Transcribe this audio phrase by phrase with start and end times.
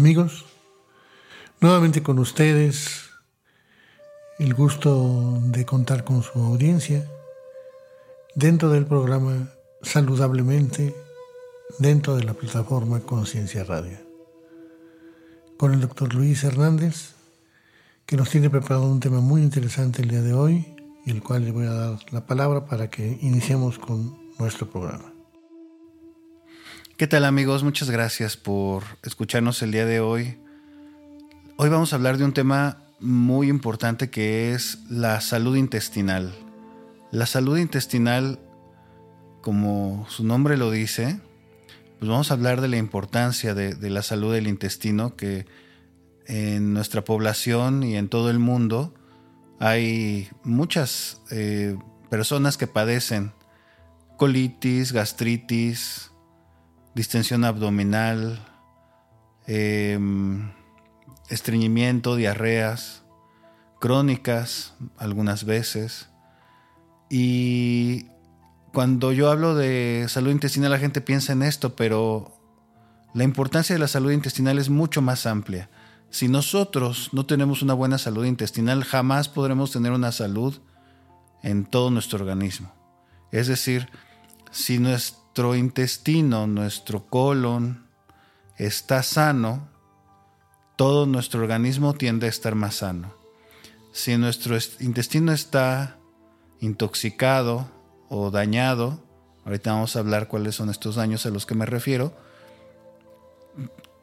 [0.00, 0.46] Amigos,
[1.60, 3.10] nuevamente con ustedes,
[4.38, 7.06] el gusto de contar con su audiencia
[8.34, 9.50] dentro del programa
[9.82, 10.96] Saludablemente,
[11.78, 13.98] dentro de la plataforma Conciencia Radio,
[15.58, 17.12] con el doctor Luis Hernández,
[18.06, 20.64] que nos tiene preparado un tema muy interesante el día de hoy
[21.04, 25.09] y el cual le voy a dar la palabra para que iniciemos con nuestro programa.
[27.00, 27.64] ¿Qué tal amigos?
[27.64, 30.36] Muchas gracias por escucharnos el día de hoy.
[31.56, 36.34] Hoy vamos a hablar de un tema muy importante que es la salud intestinal.
[37.10, 38.38] La salud intestinal,
[39.40, 41.18] como su nombre lo dice,
[41.98, 45.46] pues vamos a hablar de la importancia de, la salud del intestino que
[46.26, 48.92] en nuestra población y en todo el mundo
[49.58, 51.78] hay muchas eh,
[52.10, 53.32] personas que padecen
[54.18, 56.09] colitis, gastritis,
[56.94, 58.46] distensión abdominal,
[59.46, 60.52] em,
[61.28, 63.04] estreñimiento, diarreas
[63.80, 66.08] crónicas algunas veces.
[67.08, 68.06] Y
[68.72, 72.36] cuando yo hablo de salud intestinal la gente piensa en esto, pero
[73.14, 75.70] la importancia de la salud intestinal es mucho más amplia.
[76.10, 80.60] Si nosotros no tenemos una buena salud intestinal, jamás podremos tener una salud
[81.42, 82.72] en todo nuestro organismo.
[83.32, 83.88] Es decir,
[84.50, 87.86] si nuestra nuestro intestino, nuestro colon
[88.58, 89.68] está sano,
[90.74, 93.14] todo nuestro organismo tiende a estar más sano.
[93.92, 95.98] Si nuestro intestino está
[96.58, 97.70] intoxicado
[98.08, 99.04] o dañado,
[99.44, 102.12] ahorita vamos a hablar cuáles son estos daños a los que me refiero,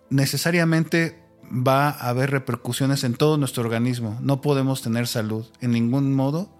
[0.09, 4.17] necesariamente va a haber repercusiones en todo nuestro organismo.
[4.21, 6.56] No podemos tener salud en ningún modo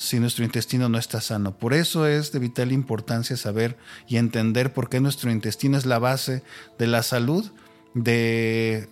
[0.00, 1.58] si nuestro intestino no está sano.
[1.58, 3.76] Por eso es de vital importancia saber
[4.08, 6.42] y entender por qué nuestro intestino es la base
[6.78, 7.52] de la salud
[7.92, 8.88] de,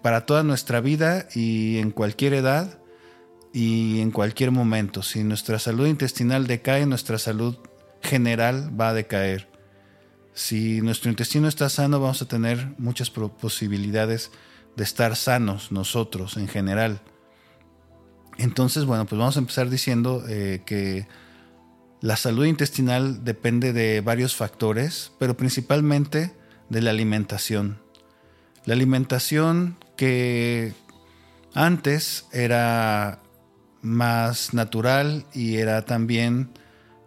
[0.00, 2.78] para toda nuestra vida y en cualquier edad
[3.52, 5.02] y en cualquier momento.
[5.02, 7.56] Si nuestra salud intestinal decae, nuestra salud
[8.00, 9.48] general va a decaer.
[10.34, 14.30] Si nuestro intestino está sano, vamos a tener muchas posibilidades
[14.76, 17.00] de estar sanos nosotros en general.
[18.40, 21.06] Entonces, bueno, pues vamos a empezar diciendo eh, que
[22.00, 26.32] la salud intestinal depende de varios factores, pero principalmente
[26.70, 27.82] de la alimentación.
[28.64, 30.72] La alimentación que
[31.52, 33.20] antes era
[33.82, 36.48] más natural y era también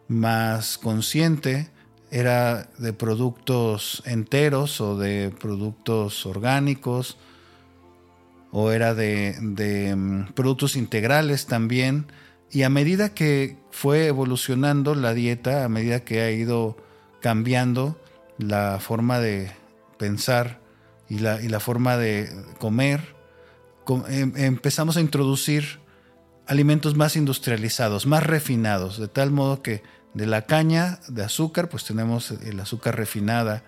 [0.08, 1.72] más consciente,
[2.12, 7.18] era de productos enteros o de productos orgánicos,
[8.56, 12.06] o era de, mm, productos integrales también.
[12.52, 16.78] Y a medida que fue evolucionando la dieta, a medida que ha ido
[17.20, 18.00] cambiando
[18.38, 19.52] la forma de
[19.98, 20.60] pensar
[21.10, 23.16] y la, y la forma de comer,
[24.08, 25.80] em, empezamos a introducir
[26.46, 29.82] alimentos más industrializados, más refinados, de tal modo que
[30.14, 33.64] de la caña de azúcar, pues tenemos el azúcar refinada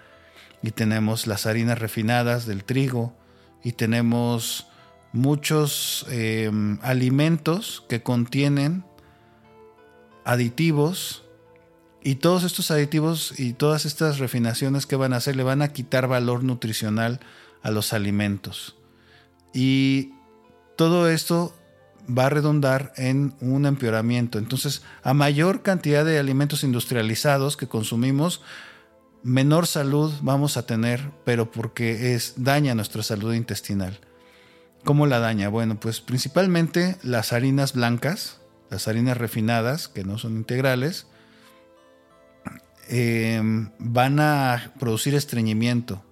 [0.62, 3.16] y tenemos las harinas refinadas del trigo
[3.64, 4.68] y tenemos
[5.16, 8.84] muchos em, alimentos que contienen
[10.26, 11.24] aditivos
[12.04, 15.70] y todos estos aditivos y todas estas refinaciones que van a hacer le van a
[15.70, 17.20] quitar valor nutricional
[17.64, 18.76] a los alimentos.
[19.54, 20.12] Y
[20.76, 21.56] todo esto
[22.08, 24.38] va a redundar en un empeoramiento.
[24.38, 28.42] Entonces, a mayor cantidad de alimentos industrializados que consumimos,
[29.24, 34.00] menor salud vamos a tener, pero porque es daña nuestra salud intestinal.
[34.86, 35.50] ¿Cómo la daña?
[35.50, 38.40] Bueno, pues principalmente las harinas blancas,
[38.70, 41.08] las harinas refinadas, que no son integrales,
[42.88, 46.06] em, van a producir estreñimiento.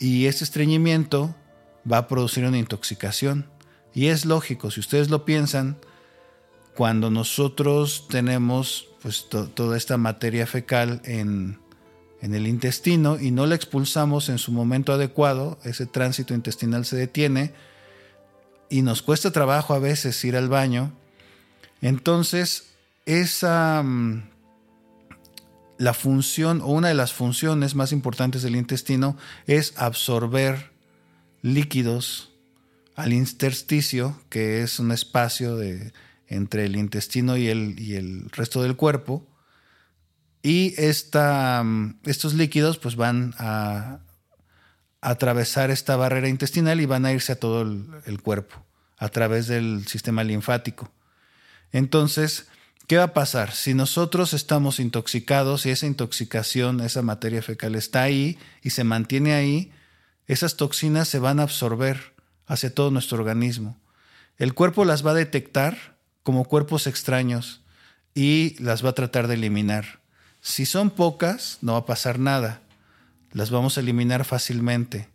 [0.00, 1.36] Y ese estreñimiento
[1.90, 3.48] va a producir una intoxicación.
[3.94, 5.78] Y es lógico, si ustedes lo piensan,
[6.74, 11.60] cuando nosotros tenemos pues, toda esta materia fecal en,
[12.20, 16.96] en el intestino y no la expulsamos en su momento adecuado, ese tránsito intestinal se
[16.96, 17.54] detiene,
[18.68, 20.92] y nos cuesta trabajo a veces ir al baño,
[21.80, 22.74] entonces
[23.06, 24.30] esa, mm,
[25.78, 29.16] la función o una de las funciones más importantes del intestino
[29.46, 30.72] es absorber
[31.42, 32.32] líquidos
[32.96, 35.92] al intersticio, que es un espacio de,
[36.28, 39.26] entre el intestino y el, y el resto del cuerpo.
[40.42, 41.64] Y esta,
[42.04, 44.00] estos líquidos pues van a
[45.04, 48.64] atravesar esta barrera intestinal y van a irse a todo el, cuerpo
[48.96, 50.90] a través del sistema linfático.
[51.72, 52.46] Entonces,
[52.86, 53.52] ¿qué va a pasar?
[53.52, 59.34] Si nosotros estamos intoxicados y esa intoxicación, esa materia fecal está ahí y se mantiene
[59.34, 59.72] ahí,
[60.26, 62.14] esas toxinas se van a absorber
[62.46, 63.78] hacia todo nuestro organismo.
[64.38, 67.60] El cuerpo las va a detectar como cuerpos extraños
[68.14, 70.00] y las va a tratar de eliminar.
[70.40, 72.63] Si son pocas, no va a pasar nada
[73.34, 75.08] las vamos a eliminar fácilmente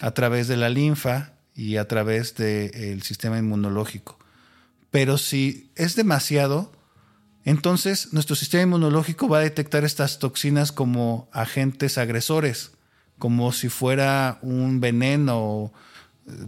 [0.00, 4.18] a través de la linfa y a través del sistema inmunológico.
[4.90, 6.72] Pero si es demasiado,
[7.44, 12.72] entonces nuestro sistema inmunológico va a detectar estas toxinas como agentes agresores,
[13.18, 15.72] como si fuera un veneno.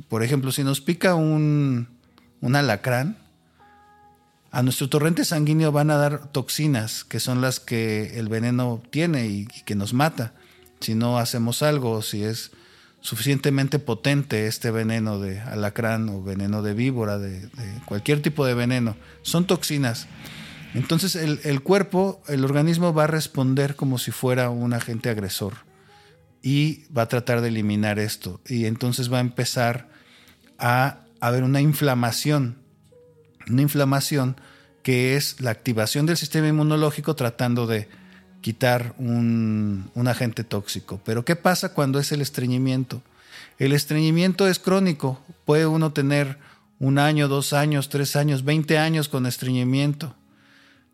[0.09, 1.89] Por ejemplo, si nos pica un,
[2.41, 3.17] un alacrán,
[4.51, 9.29] a nuestro torrente sanguíneo van a dar toxinas, que son las que el veneno tiene
[9.29, 10.35] y que nos mata
[10.83, 12.53] si no hacemos algo, si es
[13.01, 17.49] suficientemente potente este veneno de alacrán o veneno de víbora, de,
[17.85, 20.07] cualquier tipo de veneno, son toxinas.
[20.75, 25.55] Entonces el, cuerpo, el organismo va a responder como si fuera un agente agresor
[26.43, 28.41] y va a tratar de eliminar esto.
[28.47, 29.91] Y entonces va a empezar
[30.59, 32.59] a haber una inflamación,
[33.49, 34.37] una inflamación
[34.83, 37.89] que es la activación del sistema inmunológico tratando de
[38.43, 41.01] quitar un, agente tóxico.
[41.05, 43.01] Pero ¿qué pasa cuando es el estreñimiento?
[43.59, 45.23] El estreñimiento es crónico.
[45.47, 46.39] Puede uno tener
[46.79, 50.15] un año, dos años, tres años, veinte años con estreñimiento.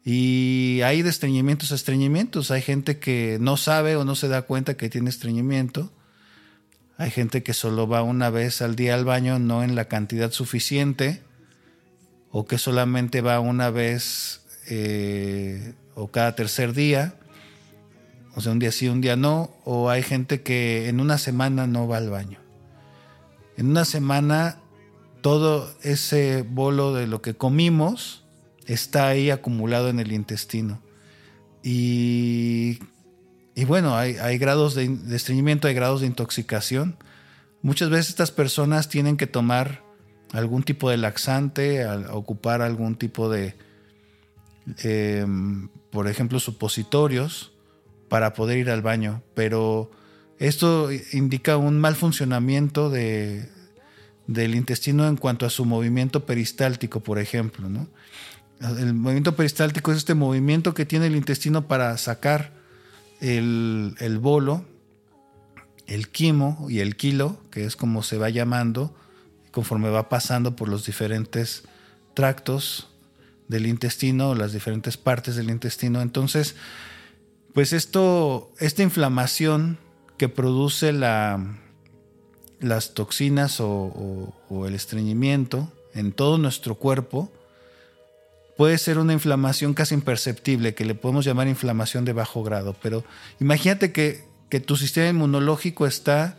[0.05, 2.51] Y hay de estreñimientos a estreñimientos.
[2.51, 5.91] Hay gente que no sabe o no se da cuenta que tiene estreñimiento.
[6.99, 10.31] Hay gente que solo va una vez al día al baño, no en la cantidad
[10.31, 11.23] suficiente.
[12.31, 17.15] O que solamente va una vez eh, o cada tercer día.
[18.39, 19.51] O sea, un día sí, un día no.
[19.65, 22.39] O hay gente que en una semana no va al baño.
[23.57, 24.61] En una semana
[25.23, 28.23] todo ese bolo de lo que comimos
[28.65, 30.81] está ahí acumulado en el intestino.
[31.65, 32.79] Y,
[33.57, 36.97] y bueno, hay, grados de, estreñimiento, hay grados de intoxicación.
[37.61, 39.83] Muchas veces estas personas tienen que tomar
[40.33, 43.57] algún tipo de laxante, ocupar algún tipo de,
[44.85, 47.58] em, por ejemplo, supositorios
[48.09, 49.91] para poder ir al baño, pero
[50.39, 53.49] esto indica un mal funcionamiento de,
[54.27, 57.69] del intestino en cuanto a su movimiento peristáltico, por ejemplo.
[57.69, 57.89] ¿no?
[58.61, 62.53] El movimiento peristáltico es este movimiento que tiene el intestino para sacar
[63.21, 64.65] el, el bolo,
[65.87, 68.95] el quimo y el kilo, que es como se va llamando,
[69.51, 71.65] conforme va pasando por los diferentes
[72.15, 72.89] tractos
[73.49, 76.03] del intestino, las diferentes partes del intestino.
[76.03, 76.55] Entonces,
[77.55, 79.79] pues esto, esta inflamación
[80.17, 81.59] que produce la,
[82.61, 84.35] las toxinas o,
[84.67, 87.33] el estreñimiento en todo nuestro cuerpo,
[88.57, 92.75] puede ser una inflamación casi imperceptible, que le podemos llamar inflamación de bajo grado.
[92.83, 93.05] Pero
[93.41, 94.27] imagínate que,
[94.61, 96.39] tu sistema inmunológico está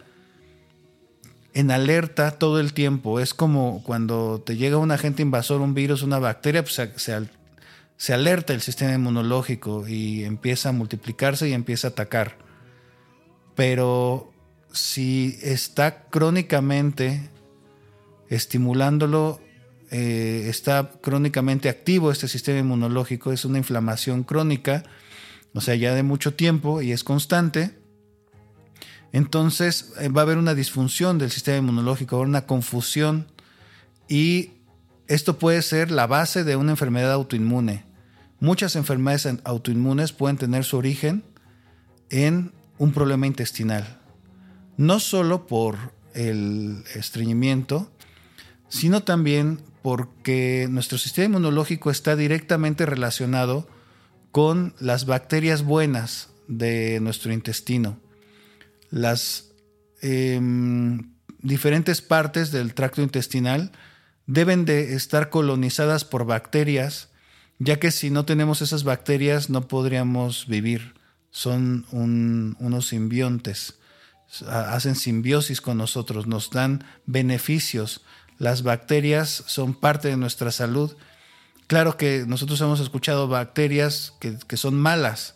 [1.54, 3.20] en alerta todo el tiempo.
[3.20, 7.14] Es como cuando te llega un agente invasor, un virus, una bacteria, pues se,
[8.00, 12.38] se, alerta el sistema inmunológico y empieza a multiplicarse y empieza a atacar.
[13.56, 14.32] Pero
[14.72, 17.30] si está crónicamente
[18.30, 19.42] estimulándolo,
[19.92, 24.84] eh, está crónicamente activo este sistema inmunológico, es una inflamación crónica,
[25.54, 27.80] o sea, ya de mucho tiempo y es constante,
[29.12, 33.28] entonces eh, va a haber una disfunción del sistema inmunológico, una confusión
[34.08, 34.52] y
[35.08, 37.89] esto puede ser la base de una enfermedad autoinmune.
[38.40, 41.24] Muchas enfermedades autoinmunes pueden tener su origen
[42.10, 44.00] en un problema intestinal,
[44.78, 47.92] no solo por el estreñimiento,
[48.70, 53.68] sino también porque nuestro sistema inmunológico está directamente relacionado
[54.32, 58.00] con las bacterias buenas de nuestro intestino.
[58.90, 59.52] Las
[60.02, 63.72] em, diferentes partes del tracto intestinal
[64.28, 67.09] deben de estar colonizadas por bacterias
[67.60, 70.96] ya que si no tenemos esas bacterias no podríamos vivir.
[71.30, 73.76] Son unos simbiontes,
[74.48, 78.02] hacen simbiosis con nosotros, nos dan beneficios.
[78.40, 80.96] Las bacterias son parte de nuestra salud.
[81.68, 85.36] Claro que nosotros hemos escuchado bacterias que, son malas,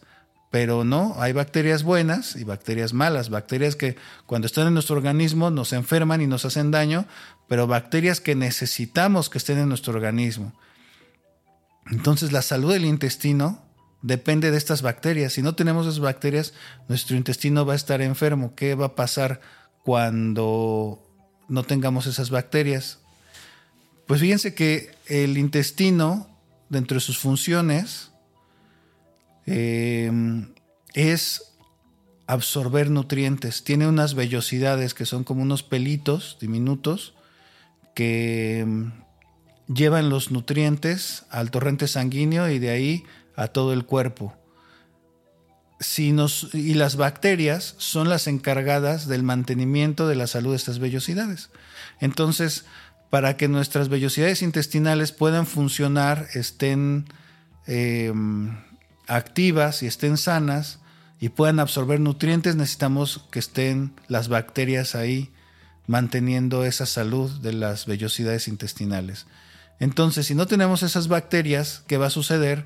[0.49, 5.51] pero no, hay bacterias buenas y bacterias malas, bacterias que cuando están en nuestro organismo
[5.51, 7.05] nos enferman y nos hacen daño,
[7.47, 10.53] pero bacterias que necesitamos que estén en nuestro organismo.
[11.91, 13.61] Entonces la salud del intestino
[14.01, 15.33] depende de estas bacterias.
[15.33, 16.53] Si no tenemos esas bacterias,
[16.87, 18.55] nuestro intestino va a estar enfermo.
[18.55, 19.41] ¿Qué va a pasar
[19.83, 21.01] cuando
[21.47, 22.99] no tengamos esas bacterias?
[24.07, 26.27] Pues fíjense que el intestino,
[26.69, 28.11] dentro de sus funciones,
[29.45, 30.53] Em,
[30.93, 31.53] es
[32.27, 33.63] absorber nutrientes.
[33.63, 37.13] Tiene unas vellosidades que son como unos pelitos diminutos
[37.93, 38.91] que em,
[39.67, 43.03] llevan los nutrientes al torrente sanguíneo y de ahí
[43.35, 44.35] a todo el cuerpo.
[45.79, 50.79] Si nos, y las bacterias son las encargadas del mantenimiento de la salud de estas
[50.79, 51.49] vellosidades.
[51.99, 52.65] Entonces,
[53.09, 57.05] para que nuestras vellosidades intestinales puedan funcionar, estén
[57.67, 58.57] em,
[59.07, 60.79] activas y estén sanas
[61.19, 65.31] y puedan absorber nutrientes, necesitamos que estén las bacterias ahí
[65.85, 69.25] manteniendo esa salud de las vellosidades intestinales.
[69.83, 72.65] Entonces, si no tenemos esas bacterias, ¿qué va a suceder?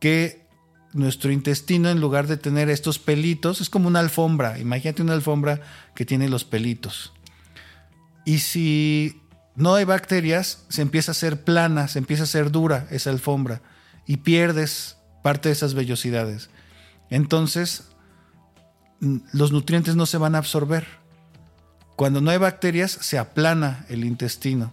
[0.00, 0.48] Que
[0.94, 4.58] nuestro intestino, en lugar de tener estos pelitos, es como una alfombra.
[4.58, 5.60] Imagínate una alfombra
[5.94, 7.12] que tiene los pelitos.
[8.24, 9.20] Y si
[9.54, 13.60] no hay bacterias, se empieza a ser plana, se empieza a ser dura esa alfombra
[14.06, 16.48] y pierdes parte de esas vellosidades.
[17.10, 17.88] Entonces,
[19.00, 20.86] los nutrientes no se van a absorber.
[21.94, 24.72] Cuando no hay bacterias, se aplana el intestino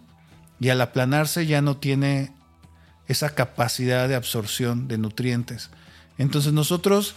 [0.61, 2.31] y al aplanarse ya no tiene
[3.07, 5.71] esa capacidad de absorción de nutrientes.
[6.19, 7.15] Entonces nosotros,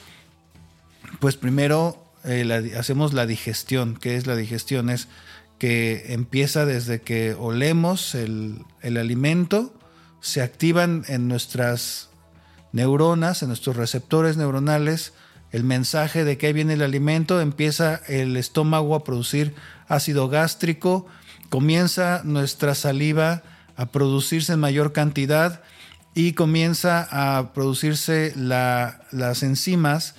[1.21, 3.99] pues primero eh, hacemos la digestión.
[4.01, 4.89] ¿Qué es la digestión?
[4.89, 5.09] Es
[5.59, 9.75] que empieza desde que olemos el, el alimento,
[10.23, 12.09] se activan en nuestras
[12.73, 15.13] neuronas, en nuestros receptores neuronales,
[15.53, 19.55] el mensaje de que ahí viene el alimento, empieza el estómago a producir
[19.87, 21.07] ácido gástrico,
[21.55, 23.45] comienza nuestra saliva
[23.77, 25.63] a producirse en mayor cantidad
[26.13, 30.17] y comienza a producirse las enzimas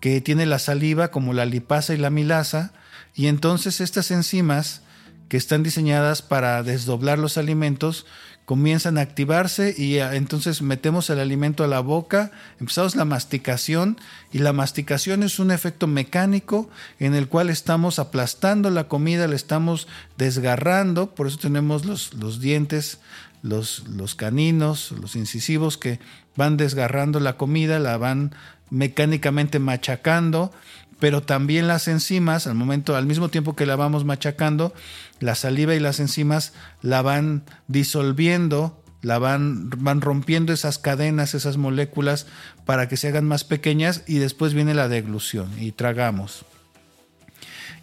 [0.00, 2.72] que tiene la saliva como la lipasa y la milasa.
[3.14, 4.80] Y entonces estas enzimas
[5.28, 8.06] que están diseñadas para desdoblar los alimentos
[8.48, 13.98] comienzan a activarse y entonces metemos el alimento a la boca, empezamos la masticación
[14.32, 19.36] y la masticación es un efecto mecánico en el cual estamos aplastando la comida, la
[19.36, 19.86] estamos
[20.16, 23.00] desgarrando, por eso tenemos los, los dientes,
[23.42, 26.00] los, los caninos, los incisivos que
[26.34, 28.34] van desgarrando la comida, la van
[28.70, 30.52] mecánicamente machacando
[30.98, 34.74] pero también las enzimas, al momento, al mismo tiempo que la vamos machacando,
[35.20, 41.56] la saliva y las enzimas la van disolviendo, la van, van rompiendo esas cadenas, esas
[41.56, 42.26] moléculas
[42.64, 46.44] para que se hagan más pequeñas y después viene la deglución y tragamos.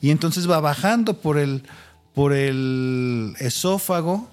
[0.02, 1.64] Y entonces va bajando por el,
[2.14, 4.30] por el esófago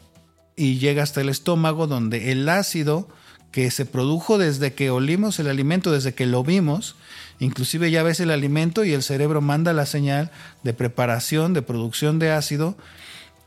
[0.56, 3.08] y llega hasta el estómago donde el ácido
[3.52, 6.96] que se produjo desde que olimos el alimento, desde que lo vimos,
[7.38, 10.30] inclusive ya ves el alimento y el cerebro manda la señal
[10.62, 12.76] de preparación, de producción de ácido,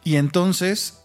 [0.03, 0.99] y entonces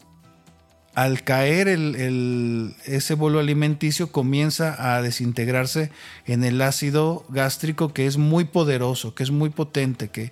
[0.95, 5.91] al caer el, ese bolo alimenticio comienza a desintegrarse
[6.27, 10.31] en el ácido gástrico que es muy poderoso, que es muy potente, que,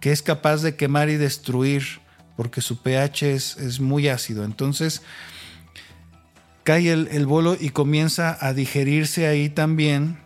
[0.00, 2.00] que es capaz de quemar y destruir,
[2.36, 4.44] porque su pH es, es muy ácido.
[4.44, 5.02] Entonces,
[6.64, 10.18] cae el, bolo y comienza a digerirse ahí también.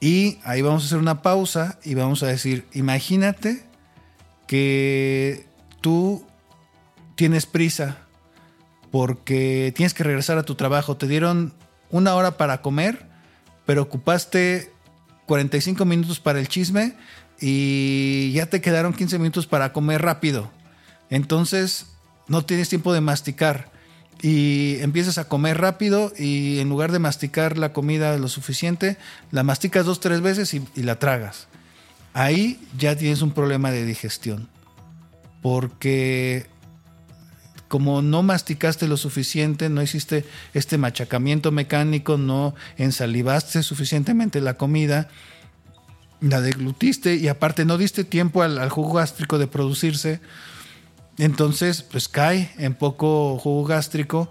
[0.00, 3.64] Y ahí vamos a hacer una pausa y vamos a decir, imagínate
[4.46, 5.46] que
[5.80, 6.26] tú
[7.14, 7.98] tienes prisa
[8.90, 10.96] porque tienes que regresar a tu trabajo.
[10.96, 11.54] Te dieron
[11.90, 13.06] una hora para comer,
[13.64, 14.70] pero ocupaste
[15.26, 16.94] 45 minutos para el chisme
[17.40, 20.50] y ya te quedaron 15 minutos para comer rápido.
[21.10, 21.86] Entonces
[22.28, 23.75] no tienes tiempo de masticar
[24.22, 28.96] y empiezas a comer rápido y en lugar de masticar la comida lo suficiente,
[29.30, 31.48] la masticas dos, tres veces y, la tragas.
[32.14, 34.48] Ahí ya tienes un problema de digestión.
[35.42, 36.46] Porque
[37.68, 45.08] como no masticaste lo suficiente, no hiciste este machacamiento mecánico, no ensalivaste suficientemente la comida,
[46.20, 50.20] la deglutiste y aparte no diste tiempo al, al jugo gástrico de producirse,
[51.18, 54.30] entonces, pues cae en poco jugo gástrico.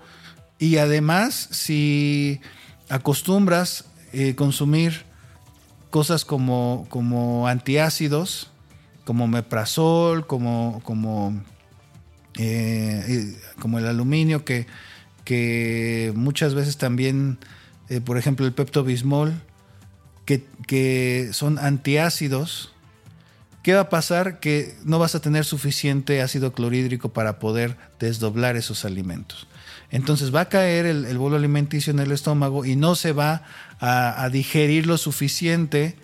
[0.59, 2.41] Y además, si
[2.89, 5.03] acostumbras eh, consumir
[5.89, 8.51] cosas como, como antiácidos,
[9.03, 11.41] como meprazol, como, como,
[12.37, 14.67] eh, como el aluminio, que,
[15.23, 17.39] que muchas veces también,
[17.89, 19.33] eh, por ejemplo, el pepto-bismol,
[20.25, 22.74] que, que son antiácidos,
[23.65, 24.39] ¿qué va a pasar?
[24.39, 29.47] Que no vas a tener suficiente ácido clorhídrico para poder desdoblar esos alimentos.
[29.89, 33.41] Entonces va a caer el, bolo alimenticio en el estómago y no se va
[33.79, 35.95] a, digerir lo suficiente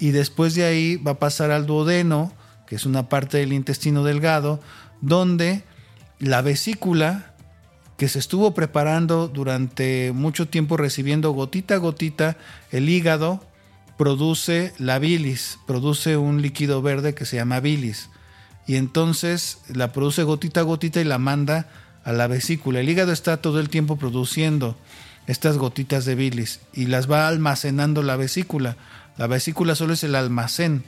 [0.00, 2.32] y después de ahí va a pasar al duodeno,
[2.66, 4.58] que es una parte del intestino delgado,
[5.00, 5.62] donde
[6.18, 7.32] la vesícula
[7.96, 12.36] que se estuvo preparando durante mucho tiempo recibiendo gotita a gotita
[12.72, 13.40] el hígado
[13.96, 18.10] produce la bilis, produce un líquido verde que se llama bilis.
[18.66, 21.68] Y entonces la produce gotita a gotita y la manda
[22.04, 22.80] a la vesícula.
[22.80, 24.76] El hígado está todo el tiempo produciendo
[25.26, 28.76] estas gotitas de bilis y las va almacenando la vesícula.
[29.16, 30.84] La vesícula solo es el almacén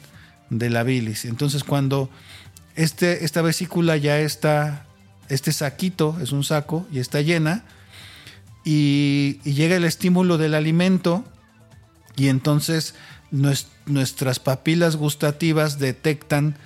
[0.50, 1.24] de la bilis.
[1.24, 2.10] Entonces cuando
[2.74, 4.86] este, esta vesícula ya está,
[5.28, 7.64] este saquito es un saco y está llena
[8.66, 11.24] y, llega el estímulo del alimento
[12.16, 12.94] y entonces
[13.30, 16.56] nuestras papilas gustativas detectan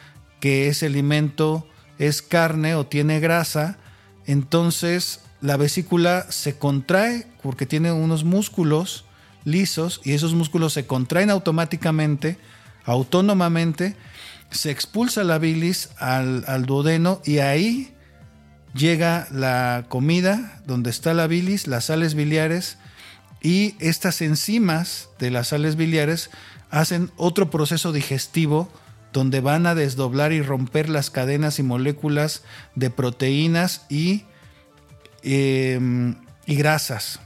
[0.41, 1.67] que ese alimento
[1.99, 3.77] es carne o tiene grasa.
[4.27, 9.05] Entonces la vesícula se contrae porque tiene unos músculos
[9.45, 12.39] lisos y esos músculos se contraen automáticamente,
[12.85, 13.97] autónomamente,
[14.51, 17.95] se expulsa la bilis al, duodeno y ahí
[18.75, 22.77] llega la comida donde está la bilis, las sales biliares
[23.43, 26.31] y estas enzimas de las sales biliares
[26.71, 28.71] hacen otro proceso digestivo
[29.13, 32.43] donde van a desdoblar y romper las cadenas y moléculas
[32.75, 34.25] de proteínas y,
[35.23, 36.17] em,
[36.47, 37.21] y grasas.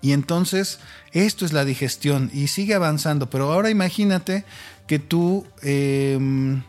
[0.00, 0.78] Y entonces
[1.12, 3.28] esto es la digestión y sigue avanzando.
[3.28, 4.44] Pero ahora imagínate
[4.86, 6.62] que tú, em,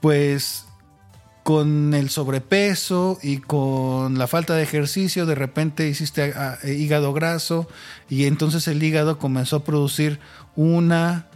[0.00, 0.63] pues
[1.44, 7.68] con el sobrepeso y con la falta de ejercicio, de repente hiciste ah, hígado graso
[8.08, 10.18] y entonces el hígado comenzó a producir
[10.56, 11.28] una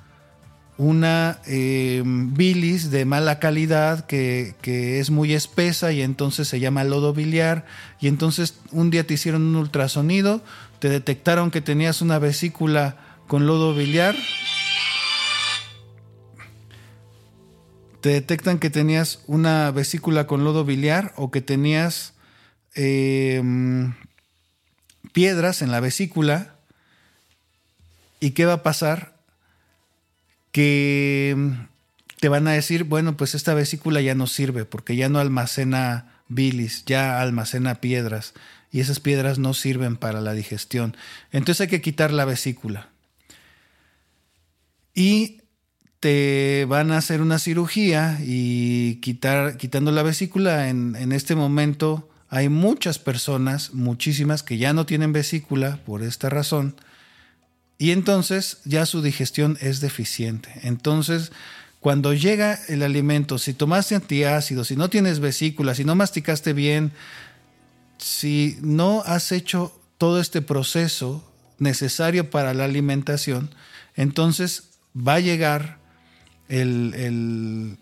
[0.78, 4.54] una eh, bilis de mala calidad que,
[5.00, 7.66] es muy espesa y entonces se llama lodo biliar.
[8.00, 10.40] Y entonces un día te hicieron un ultrasonido,
[10.78, 14.14] te detectaron que tenías una vesícula con lodo biliar,
[18.08, 22.14] te detectan que tenías una vesícula con lodo biliar o que tenías
[22.74, 23.92] em,
[25.12, 26.54] piedras en la vesícula
[28.18, 29.12] y qué va a pasar
[30.52, 31.36] que
[32.18, 36.22] te van a decir, bueno, pues esta vesícula ya no sirve porque ya no almacena
[36.28, 38.32] bilis, ya almacena piedras
[38.72, 40.96] y esas piedras no sirven para la digestión.
[41.30, 42.88] Entonces hay que quitar la vesícula.
[44.94, 45.37] Y
[46.00, 52.48] te van a hacer una cirugía y quitar, quitando la vesícula, en, este momento hay
[52.48, 56.76] muchas personas, muchísimas, que ya no tienen vesícula por esta razón
[57.78, 60.50] y entonces ya su digestión es deficiente.
[60.62, 61.32] Entonces,
[61.80, 66.92] cuando llega el alimento, si tomaste antiácidos, si no tienes vesícula, si no masticaste bien,
[67.98, 71.24] si no has hecho todo este proceso
[71.58, 73.54] necesario para la alimentación,
[73.94, 74.64] entonces
[74.96, 75.77] va a llegar
[76.48, 77.78] el, el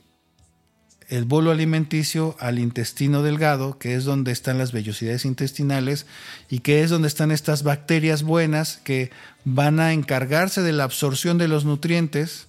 [1.09, 6.07] el bolo alimenticio al intestino delgado, que es donde están las vellosidades intestinales
[6.51, 9.11] y que es donde están estas bacterias buenas que
[9.45, 12.49] van a encargarse de la absorción de los nutrientes,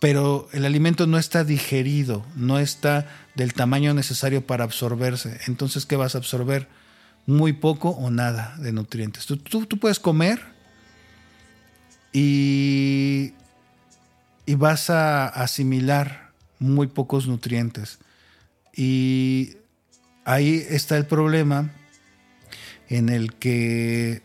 [0.00, 5.38] pero el alimento no está digerido, no está del tamaño necesario para absorberse.
[5.46, 6.68] Entonces, ¿qué vas a absorber?
[7.24, 9.26] Muy poco o nada de nutrientes.
[9.26, 10.40] Tú, tú puedes comer
[12.12, 13.32] y
[14.46, 17.98] y vas a asimilar muy pocos nutrientes.
[18.74, 19.56] Y
[20.24, 21.70] ahí está el problema
[22.88, 24.22] en el que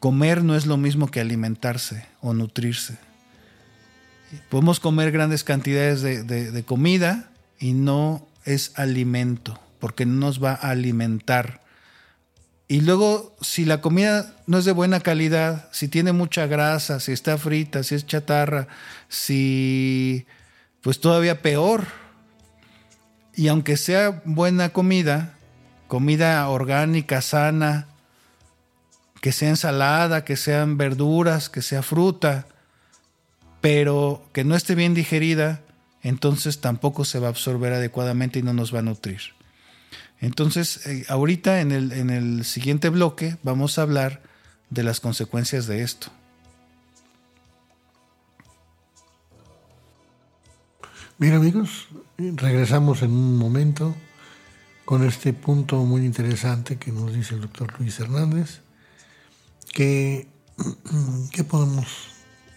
[0.00, 2.98] comer no es lo mismo que alimentarse o nutrirse.
[4.50, 10.70] Podemos comer grandes cantidades de, comida y no es alimento, porque no nos va a
[10.70, 11.60] alimentar.
[12.66, 17.12] Y luego, si la comida no es de buena calidad, si tiene mucha grasa, si
[17.12, 18.68] está frita, si es chatarra,
[19.08, 20.26] si
[20.80, 21.86] pues todavía peor.
[23.34, 25.34] Y aunque sea buena comida,
[25.88, 27.88] comida orgánica, sana,
[29.20, 32.46] que sea ensalada, que sean verduras, que sea fruta,
[33.60, 35.62] pero que no esté bien digerida,
[36.02, 39.20] entonces tampoco se va a absorber adecuadamente y no nos va a nutrir.
[40.20, 44.22] Entonces, eh, ahorita en el, en el siguiente bloque vamos a hablar
[44.70, 46.08] de las consecuencias de esto.
[51.18, 53.94] Bien amigos, regresamos en un momento
[54.84, 58.60] con este punto muy interesante que nos dice el doctor Luis Hernández,
[59.72, 60.28] que
[61.32, 61.86] qué podemos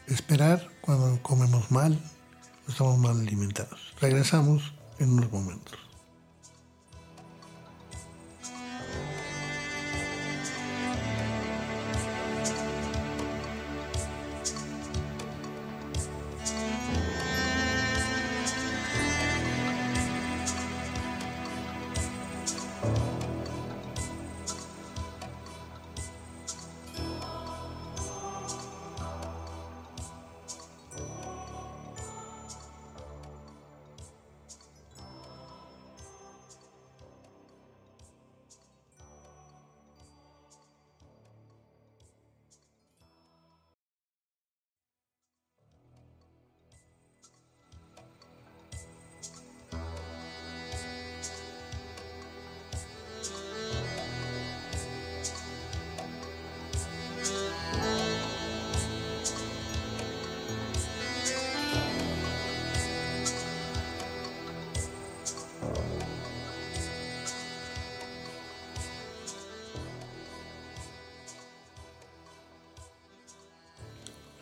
[0.07, 1.99] esperar cuando comemos mal
[2.67, 3.93] estamos mal alimentados.
[4.01, 5.86] Regresamos en unos momentos.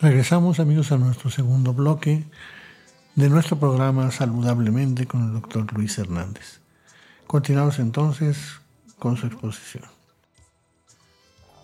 [0.05, 2.25] Regresamos amigos a nuestro segundo bloque
[3.15, 6.59] de nuestro programa Saludablemente con el doctor Luis Hernández.
[7.25, 8.37] Continuamos entonces
[8.99, 9.85] con su exposición.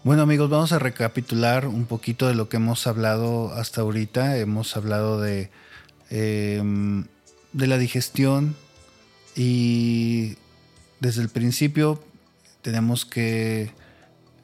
[0.04, 4.36] Bueno amigos, vamos a recapitular un poquito de lo que hemos hablado hasta ahorita.
[4.38, 5.52] Hemos hablado de,
[6.10, 7.06] em,
[7.54, 8.56] de la digestión
[9.36, 10.36] y
[11.00, 12.04] desde el principio
[12.64, 13.72] tenemos que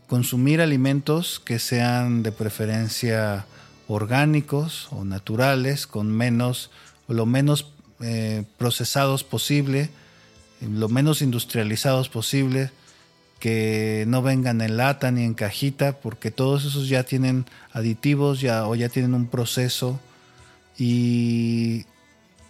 [0.05, 3.47] consumir alimentos que sean de preferencia
[3.87, 6.71] orgánicos o naturales, con menos
[7.07, 7.71] lo menos
[8.01, 9.89] eh, procesados posible,
[10.61, 12.71] lo menos industrializados posible,
[13.39, 18.67] que no vengan en lata ni en cajita, porque todos esos ya tienen aditivos ya,
[18.67, 19.99] o ya tienen un proceso
[20.77, 21.85] y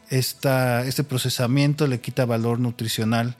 [0.09, 3.35] esta, este procesamiento le quita valor nutricional.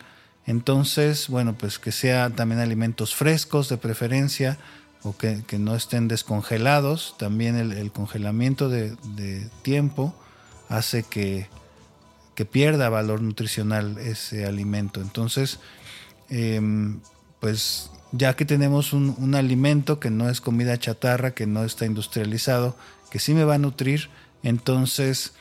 [0.45, 4.57] Entonces, bueno, pues que sean también alimentos frescos de preferencia,
[5.03, 7.15] o que, no estén descongelados.
[7.17, 8.95] También el, congelamiento de,
[9.62, 10.15] tiempo
[10.69, 11.47] hace que,
[12.51, 15.01] pierda valor nutricional ese alimento.
[15.01, 15.60] Entonces,
[16.29, 16.99] em,
[17.39, 21.86] pues ya que tenemos un, un, alimento que no es comida chatarra, que no está
[21.86, 22.77] industrializado,
[23.10, 24.10] que sí me va a nutrir,
[24.43, 25.33] entonces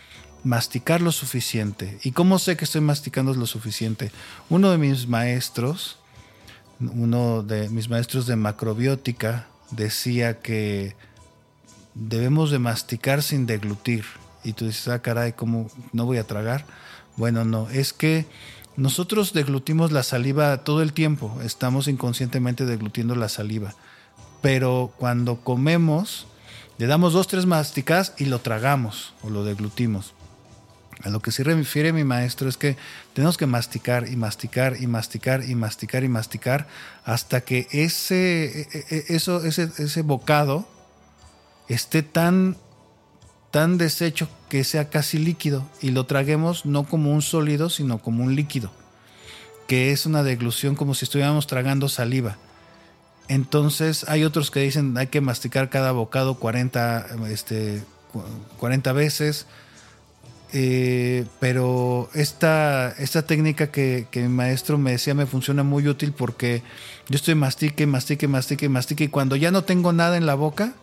[0.46, 1.98] masticar lo suficiente.
[2.02, 4.12] ¿Y cómo sé que estoy masticando lo suficiente?
[4.48, 5.98] Uno de mis maestros,
[6.80, 10.96] uno de mis maestros de macrobiótica decía que
[11.94, 14.04] debemos de masticar sin deglutir.
[14.44, 16.66] Y tú dices, ah, caray, ¿cómo no voy a tragar?
[17.16, 18.26] Bueno, no, es que
[18.76, 23.74] nosotros deglutimos la saliva todo el tiempo, estamos inconscientemente deglutiendo la saliva.
[24.42, 26.26] Pero cuando comemos,
[26.78, 30.12] le damos dos, tres masticadas y lo tragamos o lo deglutimos.
[31.02, 32.76] A lo que sí refiere mi maestro es que
[33.12, 36.66] tenemos que masticar y masticar y masticar y masticar y masticar
[37.04, 40.66] hasta que ese, e, e, eso, ese, ese bocado
[41.68, 42.56] esté tan,
[43.50, 48.24] tan deshecho que sea casi líquido y lo traguemos no como un sólido, sino como
[48.24, 48.72] un líquido,
[49.66, 52.38] que es una deglución como si estuviéramos tragando saliva.
[53.28, 57.82] Entonces hay otros que dicen hay que masticar cada bocado 40, este,
[58.58, 59.46] 40 veces
[60.52, 66.62] eh, pero esta, esta técnica que, mi maestro me decía me funciona muy útil porque
[67.08, 70.74] yo estoy mastique, mastique, mastique, mastique y cuando ya no tengo nada en la boca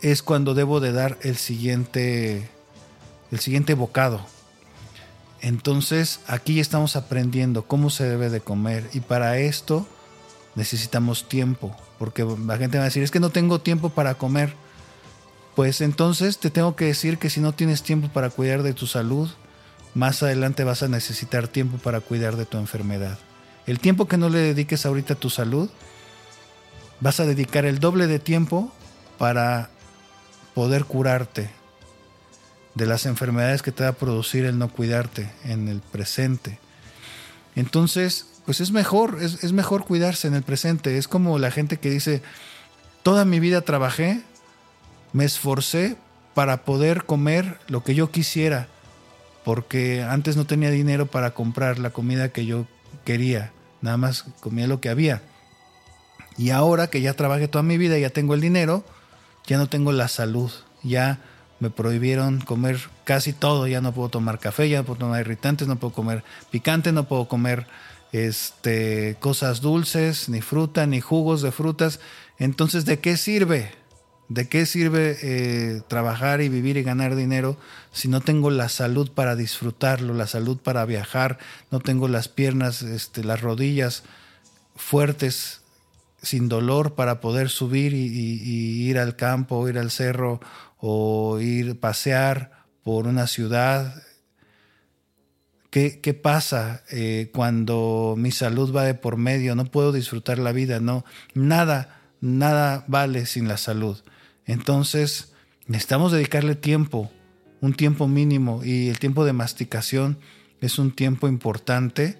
[0.00, 2.48] es cuando debo de dar el siguiente,
[3.30, 4.24] el siguiente bocado.
[5.40, 9.86] Entonces aquí estamos aprendiendo cómo se debe de comer y para esto
[10.54, 14.54] necesitamos tiempo porque la gente va a decir es que no tengo tiempo para comer
[15.54, 18.86] pues entonces te tengo que decir que si no tienes tiempo para cuidar de tu
[18.86, 19.30] salud,
[19.94, 23.18] más adelante vas a necesitar tiempo para cuidar de tu enfermedad.
[23.66, 25.70] El tiempo que no le dediques ahorita a tu salud,
[27.00, 28.72] vas a dedicar el doble de tiempo
[29.16, 29.70] para
[30.54, 31.50] poder curarte
[32.74, 36.58] de las enfermedades que te va a producir el no cuidarte en el presente.
[37.54, 40.98] Entonces, pues es mejor, es, es mejor cuidarse en el presente.
[40.98, 42.22] Es como la gente que dice,
[43.04, 44.24] toda mi vida trabajé
[45.14, 45.96] me esforcé
[46.34, 48.68] para poder comer lo que yo quisiera,
[49.44, 52.66] porque antes no tenía dinero para comprar la comida que yo
[53.04, 55.22] quería, nada más comía lo que había.
[56.36, 58.84] Y ahora que ya trabajé toda mi vida, ya tengo el dinero,
[59.46, 60.50] ya no tengo la salud,
[60.82, 61.20] ya
[61.60, 65.68] me prohibieron comer casi todo, ya no puedo tomar café, ya no puedo tomar irritantes,
[65.68, 67.68] no puedo comer picante, no puedo comer
[68.10, 72.00] este, cosas dulces, ni fruta, ni jugos de frutas.
[72.38, 73.70] Entonces, ¿de qué sirve?
[74.28, 77.58] ¿De qué sirve eh, trabajar y vivir y ganar dinero
[77.92, 81.38] si no tengo la salud para disfrutarlo, la salud para viajar,
[81.70, 84.02] no tengo las piernas, este, las rodillas
[84.76, 85.60] fuertes,
[86.22, 90.40] sin dolor para poder subir y, ir al campo, ir al cerro
[90.78, 94.02] o ir pasear por una ciudad?
[95.68, 99.54] ¿Qué, qué pasa eh, cuando mi salud va de por medio?
[99.54, 104.02] No puedo disfrutar la vida, no, nada, nada vale sin la salud.
[104.46, 105.32] Entonces,
[105.66, 107.10] necesitamos dedicarle tiempo,
[107.60, 110.18] un tiempo mínimo, y el tiempo de masticación
[110.60, 112.18] es un tiempo importante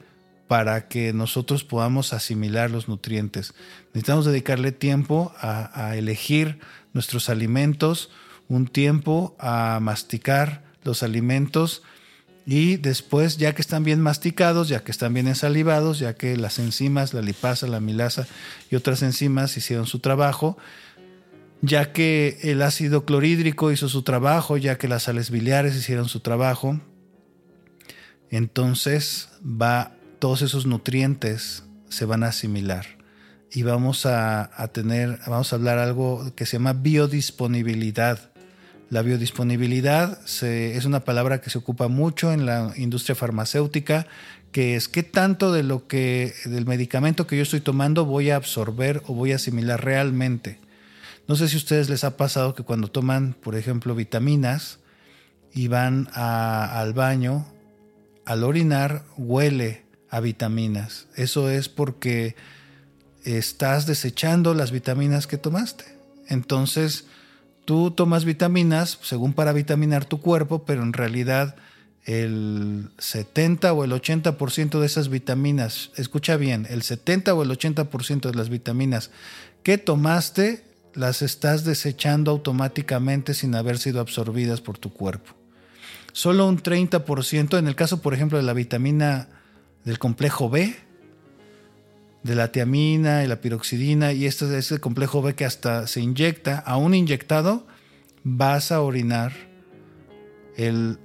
[0.48, 3.54] para que nosotros podamos asimilar los nutrientes.
[3.88, 6.58] Necesitamos dedicarle tiempo a, elegir
[6.92, 8.10] nuestros alimentos,
[8.48, 11.82] un tiempo a masticar los alimentos
[12.46, 16.58] y después, ya que están bien masticados, ya que están bien ensalivados, ya que las
[16.58, 18.26] enzimas, la lipasa, la milasa
[18.70, 20.58] y otras enzimas hicieron su trabajo,
[21.64, 26.20] ya que el ácido clorhídrico hizo su trabajo, ya que las sales biliares hicieron su
[26.20, 26.80] trabajo,
[28.30, 32.86] entonces va, todos esos nutrientes se van a asimilar
[33.50, 38.32] y vamos a, tener, vamos a hablar algo que se llama biodisponibilidad.
[38.90, 44.06] La biodisponibilidad es una palabra que se ocupa mucho en la industria farmacéutica,
[44.52, 48.36] que es qué tanto de lo que del medicamento que yo estoy tomando voy a
[48.36, 50.58] absorber o voy a asimilar realmente.
[51.26, 54.78] No sé si a ustedes les ha pasado que cuando toman, por ejemplo, vitaminas
[55.52, 57.46] y van al baño,
[58.24, 61.06] al orinar huele a vitaminas.
[61.16, 62.36] Eso es porque
[63.24, 65.84] estás desechando las vitaminas que tomaste.
[66.28, 67.06] Entonces,
[67.64, 71.56] tú tomas vitaminas según para vitaminar tu cuerpo, pero en realidad
[72.04, 78.30] el 70 o el 80% de esas vitaminas, escucha bien, el 70 o el 80%
[78.30, 79.10] de las vitaminas
[79.62, 85.34] que tomaste las estás desechando automáticamente sin haber sido absorbidas por tu cuerpo.
[86.12, 89.28] Solo un 30%, en el caso por ejemplo de la vitamina
[89.84, 90.76] del complejo B,
[92.22, 96.00] de la tiamina y la piroxidina, y este es el complejo B que hasta se
[96.00, 97.66] inyecta, aún inyectado,
[98.22, 99.32] vas a orinar
[100.56, 100.98] el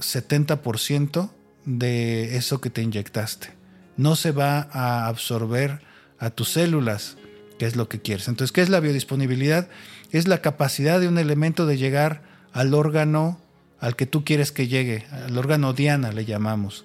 [0.00, 1.30] 70%
[1.64, 3.50] de eso que te inyectaste.
[3.96, 5.80] No se va a absorber
[6.18, 7.16] a tus células
[7.58, 8.28] qué es lo que quieres.
[8.28, 9.68] Entonces, ¿qué es la biodisponibilidad?
[10.10, 13.40] Es la capacidad de un elemento de llegar al órgano
[13.80, 16.84] al que tú quieres que llegue, al órgano diana le llamamos.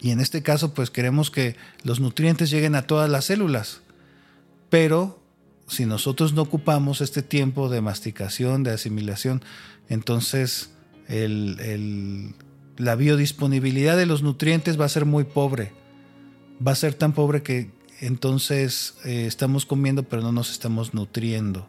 [0.00, 3.82] Y en este caso, pues queremos que los nutrientes lleguen a todas las células.
[4.70, 5.22] Pero
[5.68, 9.44] si nosotros no ocupamos este tiempo de masticación, de asimilación,
[9.88, 10.70] entonces
[11.06, 15.72] la biodisponibilidad de los nutrientes va a ser muy pobre.
[16.66, 21.66] Va a ser tan pobre que, entonces eh, estamos comiendo pero no nos estamos nutriendo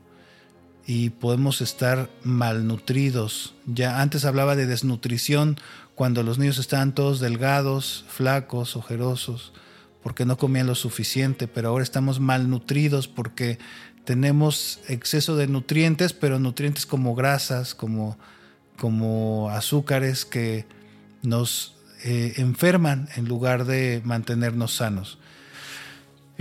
[0.85, 3.53] y podemos estar malnutridos.
[3.65, 5.57] Ya antes hablaba de desnutrición
[5.95, 9.53] cuando los niños estaban todos delgados, flacos, ojerosos,
[10.03, 13.59] porque no comían lo suficiente, pero ahora estamos malnutridos porque
[14.05, 18.17] tenemos exceso de nutrientes, pero nutrientes como grasas, como,
[18.77, 20.65] como azúcares que
[21.21, 25.19] nos eh, enferman en lugar de mantenernos sanos.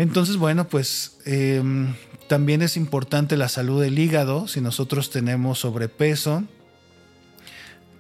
[0.00, 1.94] Entonces, bueno, pues em,
[2.26, 4.48] también es importante la salud del hígado.
[4.48, 6.44] Si nosotros tenemos sobrepeso,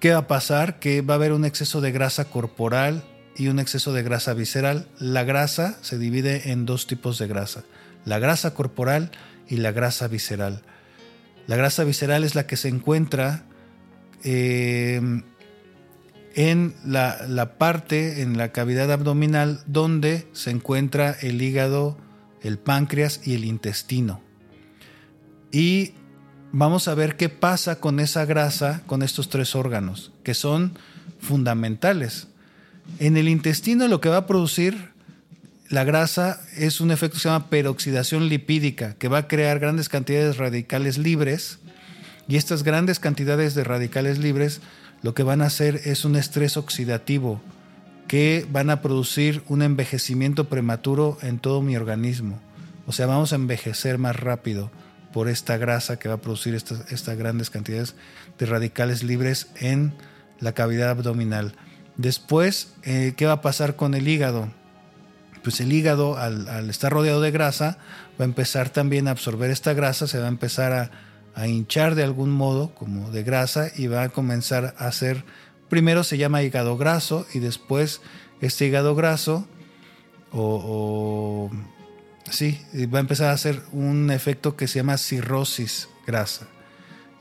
[0.00, 0.78] ¿qué va a pasar?
[0.78, 3.04] Que va a haber un exceso de grasa corporal
[3.36, 4.88] y un exceso de grasa visceral.
[4.98, 7.64] La grasa se divide en dos tipos de grasa,
[8.06, 9.10] la grasa corporal
[9.46, 10.62] y la grasa visceral.
[11.46, 13.44] La grasa visceral es la que se encuentra
[14.24, 15.24] em,
[16.34, 21.98] en la, parte, en la cavidad abdominal, donde se encuentra el hígado,
[22.42, 24.20] el páncreas y el intestino.
[25.50, 25.94] Y
[26.52, 30.78] vamos a ver qué pasa con esa grasa, con estos tres órganos, que son
[31.20, 32.28] fundamentales.
[32.98, 34.90] En el intestino lo que va a producir
[35.70, 39.88] la grasa es un efecto que se llama peroxidación lipídica, que va a crear grandes
[39.88, 41.60] cantidades de radicales libres.
[42.26, 44.60] Y estas grandes cantidades de radicales libres
[45.02, 47.40] lo que van a hacer es un estrés oxidativo
[48.06, 52.40] que van a producir un envejecimiento prematuro en todo mi organismo.
[52.86, 54.70] O sea, vamos a envejecer más rápido
[55.12, 57.94] por esta grasa que va a producir estas, grandes cantidades
[58.38, 59.94] de radicales libres en
[60.40, 61.54] la cavidad abdominal.
[61.96, 64.52] Después, eh, ¿qué va a pasar con el hígado?
[65.42, 67.78] Pues el hígado, al estar rodeado de grasa,
[68.20, 70.90] va a empezar también a absorber esta grasa, se va a empezar a,
[71.34, 75.24] a hinchar de algún modo, como de grasa, y va a comenzar a hacer,
[75.68, 78.00] primero se llama hígado graso, y después
[78.40, 79.46] este hígado graso,
[80.32, 81.50] o,
[82.30, 82.60] sí,
[82.92, 86.48] va a empezar a hacer un efecto que se llama cirrosis grasa.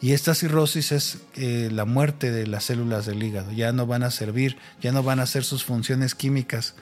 [0.02, 3.52] Y esta cirrosis es eh, la muerte de las células del hígado.
[3.52, 6.76] Ya no van a servir, ya no van a hacer sus funciones químicas.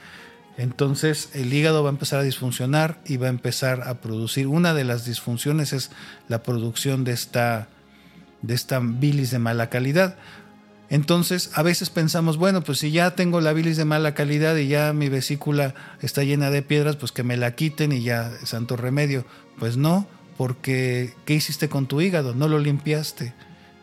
[0.58, 4.48] Entonces el hígado va a empezar a disfuncionar y va a empezar a producir.
[4.48, 5.92] Una de las disfunciones es
[6.28, 7.70] la producción de esta,
[8.42, 10.18] de esta bilis de mala calidad.
[10.90, 14.68] Entonces, a veces pensamos, bueno, pues si ya tengo la bilis de mala calidad y
[14.68, 18.78] ya mi vesícula está llena de piedras, pues que me la quiten y ya, santo
[18.78, 19.26] remedio.
[19.60, 22.34] Pues no, porque ¿qué hiciste con tu hígado?
[22.34, 23.34] No lo limpiaste.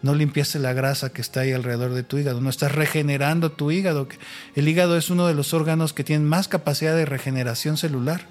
[0.04, 2.42] No limpiaste la grasa que está ahí alrededor de tu hígado.
[2.42, 4.06] No estás regenerando tu hígado.
[4.54, 8.26] El hígado es uno de los órganos que tienen más capacidad de regeneración celular.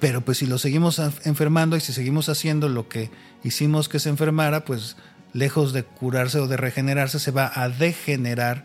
[0.00, 3.10] Pero pues si lo seguimos enfermando y si seguimos haciendo lo que
[3.42, 4.96] hicimos que se enfermara, pues
[5.34, 8.64] lejos de curarse o de regenerarse, se va a degenerar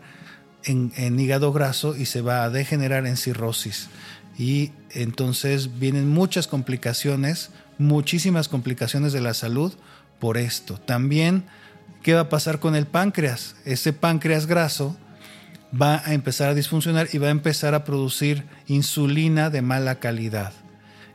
[0.64, 3.90] en, hígado graso y se va a degenerar en cirrosis.
[4.38, 9.74] Y entonces vienen muchas complicaciones, muchísimas complicaciones de la salud
[10.20, 10.78] por esto.
[10.78, 11.44] También,
[12.02, 13.56] ¿qué va a pasar con el páncreas?
[13.64, 14.96] Ese páncreas graso
[15.80, 20.52] va a empezar a disfuncionar y va a empezar a producir insulina de mala calidad.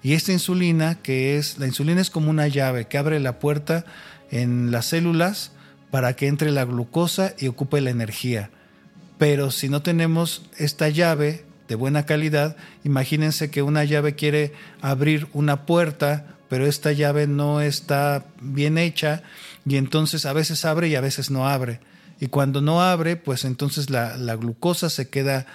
[0.01, 3.85] Y esta insulina, que es, la insulina es como una llave que abre la puerta
[4.31, 5.51] en las células
[5.91, 8.49] para que entre la glucosa y ocupe la energía.
[9.17, 15.27] Pero si no tenemos esta llave de buena calidad, imagínense que una llave quiere abrir
[15.33, 19.23] una puerta, pero esta llave no está bien hecha
[19.65, 21.79] y entonces a veces abre y a veces no abre.
[22.19, 25.47] Y cuando no abre, pues entonces la, glucosa se queda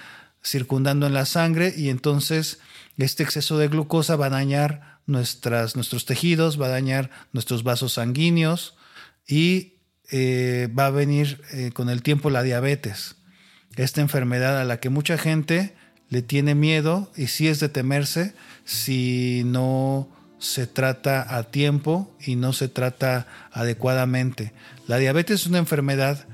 [0.43, 2.59] circundando en la sangre y entonces
[2.97, 7.93] este exceso de glucosa va a dañar nuestras, nuestros tejidos, va a dañar nuestros vasos
[7.93, 8.75] sanguíneos
[9.27, 9.75] y
[10.11, 13.15] eh, va a venir eh, con el tiempo la diabetes,
[13.75, 15.75] esta enfermedad a la que mucha gente
[16.09, 20.09] le tiene miedo y sí es de temerse si no
[20.41, 24.51] se trata a tiempo y no se trata adecuadamente.
[24.87, 26.25] La diabetes es una enfermedad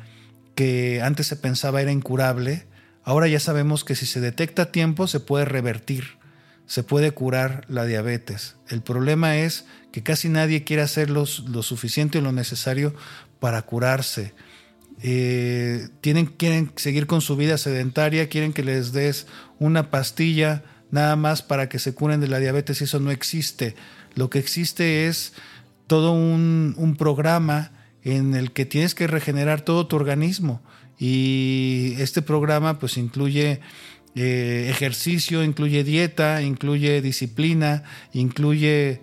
[0.56, 2.66] que antes se pensaba era incurable,
[3.04, 6.18] ahora ya sabemos que si se detecta a tiempo se puede revertir
[6.68, 8.58] se puede curar la diabetes.
[8.68, 12.94] El problema es que casi nadie quiere hacer lo suficiente o lo necesario
[13.40, 14.34] para curarse.
[15.02, 19.28] Eh, tienen, quieren seguir con su vida sedentaria, quieren que les des
[19.60, 23.76] una pastilla nada más para que se curen de la diabetes y eso no existe.
[24.18, 25.34] Lo que existe es
[25.86, 27.72] todo un, programa
[28.04, 30.62] en el que tienes que regenerar todo tu organismo.
[30.98, 33.62] Y este programa pues incluye
[34.16, 39.02] eh, ejercicio, incluye dieta, incluye disciplina, incluye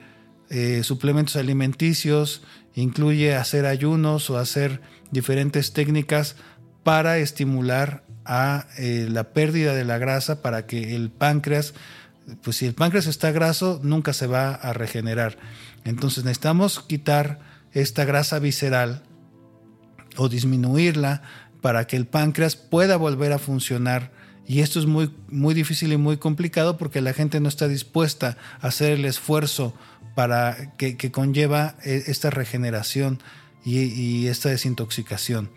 [0.50, 2.42] eh, suplementos alimenticios,
[2.74, 4.81] incluye hacer ayunos o hacer
[5.12, 6.35] diferentes técnicas
[6.83, 11.74] para estimular a eh, la pérdida de la grasa para que el páncreas,
[12.43, 15.39] pues si el páncreas está graso, nunca se va a regenerar.
[15.85, 17.41] Entonces necesitamos quitar
[17.73, 19.03] esta grasa visceral
[20.17, 21.23] o disminuirla
[21.61, 24.13] para que el páncreas pueda volver a funcionar
[24.47, 28.37] y esto es muy, muy difícil y muy complicado porque la gente no está dispuesta
[28.61, 29.75] a hacer el esfuerzo
[30.15, 33.23] para que, conlleva e, esta regeneración
[33.65, 35.51] y, esta desintoxicación.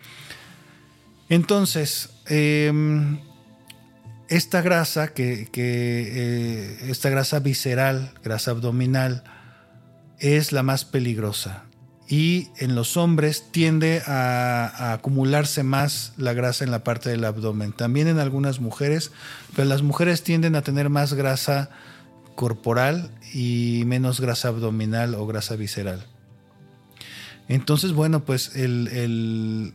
[1.28, 3.20] Entonces, em,
[4.28, 9.24] esta grasa, que, eh, esta grasa visceral, grasa abdominal,
[10.18, 11.64] es la más peligrosa
[12.08, 17.72] y en los hombres tiende a, acumularse más la grasa en la parte del abdomen.
[17.72, 19.12] También en algunas mujeres,
[19.54, 21.68] pero las mujeres tienden a tener más grasa
[22.34, 26.06] corporal y menos grasa abdominal o grasa visceral.
[27.46, 29.74] Entonces, bueno, pues el,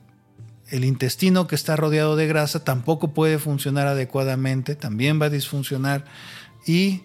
[0.84, 6.06] intestino que está rodeado de grasa tampoco puede funcionar adecuadamente, también va a disfuncionar
[6.66, 7.02] y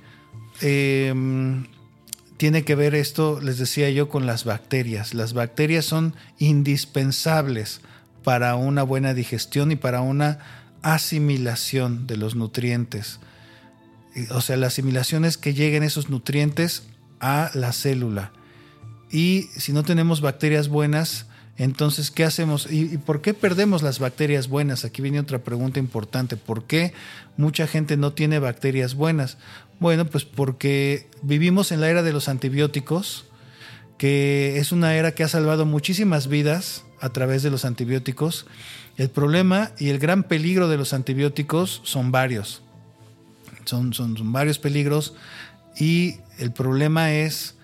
[0.62, 1.66] em,
[2.38, 5.12] tiene que ver esto, les decía yo, con las bacterias.
[5.12, 7.82] Las bacterias son indispensables
[8.24, 10.38] para una buena digestión y para una
[10.82, 13.20] asimilación de los nutrientes.
[14.30, 16.84] O sea, la asimilación es que lleguen esos nutrientes
[17.20, 18.32] a la célula.
[19.10, 21.26] Y si no tenemos bacterias buenas,
[21.58, 22.70] entonces, ¿qué hacemos?
[22.70, 24.84] ¿Y, por qué perdemos las bacterias buenas?
[24.84, 26.36] Aquí viene otra pregunta importante.
[26.36, 26.92] ¿Por qué
[27.36, 29.38] mucha gente no tiene bacterias buenas?
[29.80, 33.26] Bueno, pues porque vivimos en la era de los antibióticos,
[33.98, 38.46] que es una era que ha salvado muchísimas vidas a través de los antibióticos.
[38.96, 42.62] El problema y el gran peligro de los antibióticos son varios.
[43.64, 43.92] Son,
[44.32, 45.14] varios peligros
[45.76, 47.56] y el problema es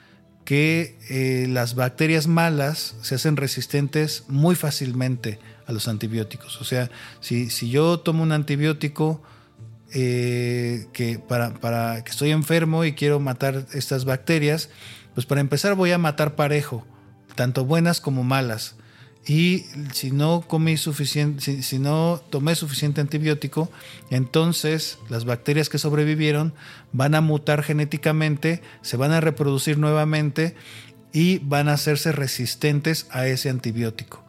[0.44, 6.60] que eh, las bacterias malas se hacen resistentes muy fácilmente a los antibióticos.
[6.60, 6.90] O sea,
[7.20, 9.22] si, yo tomo un antibiótico
[9.92, 14.68] eh, que para, para, que estoy enfermo y quiero matar estas bacterias,
[15.14, 16.86] pues para empezar voy a matar parejo,
[17.34, 18.76] tanto buenas como malas.
[19.26, 23.70] Y si no comí suficiente, si, no tomé suficiente antibiótico,
[24.10, 26.52] entonces las bacterias que sobrevivieron
[26.92, 30.54] van a mutar genéticamente, se van a reproducir nuevamente
[31.12, 34.22] y van a hacerse resistentes a ese antibiótico.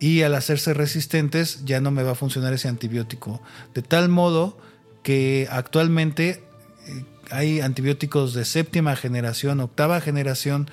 [0.00, 3.40] Y al hacerse resistentes ya no me va a funcionar ese antibiótico.
[3.74, 4.58] De tal modo
[5.04, 6.42] que actualmente
[6.86, 10.68] eh, hay antibióticos de séptima generación, octava generación,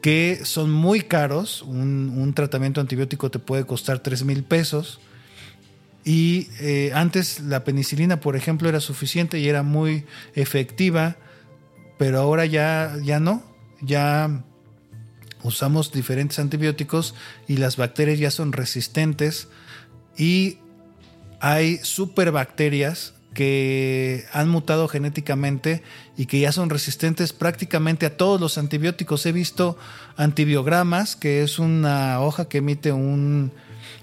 [0.00, 1.62] que son muy caros.
[1.62, 5.00] Un, tratamiento antibiótico te puede costar 3 mil pesos.
[6.04, 11.16] Y eh, antes la penicilina, por ejemplo, era suficiente y era muy efectiva,
[11.98, 13.42] pero ahora ya, ya no.
[13.80, 14.44] Ya
[15.42, 17.14] usamos diferentes antibióticos
[17.46, 19.48] y las bacterias ya son resistentes
[20.16, 20.58] y
[21.40, 25.82] hay superbacterias que han mutado genéticamente
[26.16, 29.24] y que ya son resistentes prácticamente a todos los antibióticos.
[29.26, 29.78] He visto
[30.16, 33.52] antibiogramas, que es una hoja que emite un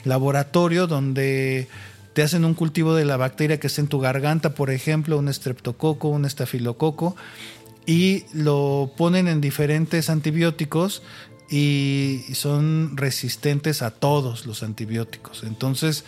[0.04, 1.68] laboratorio donde
[2.14, 5.28] te hacen un cultivo de la bacteria que está en tu garganta, por ejemplo, un
[5.28, 7.16] estreptococo, un estafilococo,
[7.86, 11.04] y lo ponen en diferentes antibióticos
[11.50, 15.44] y son resistentes a todos los antibióticos.
[15.44, 16.06] Entonces,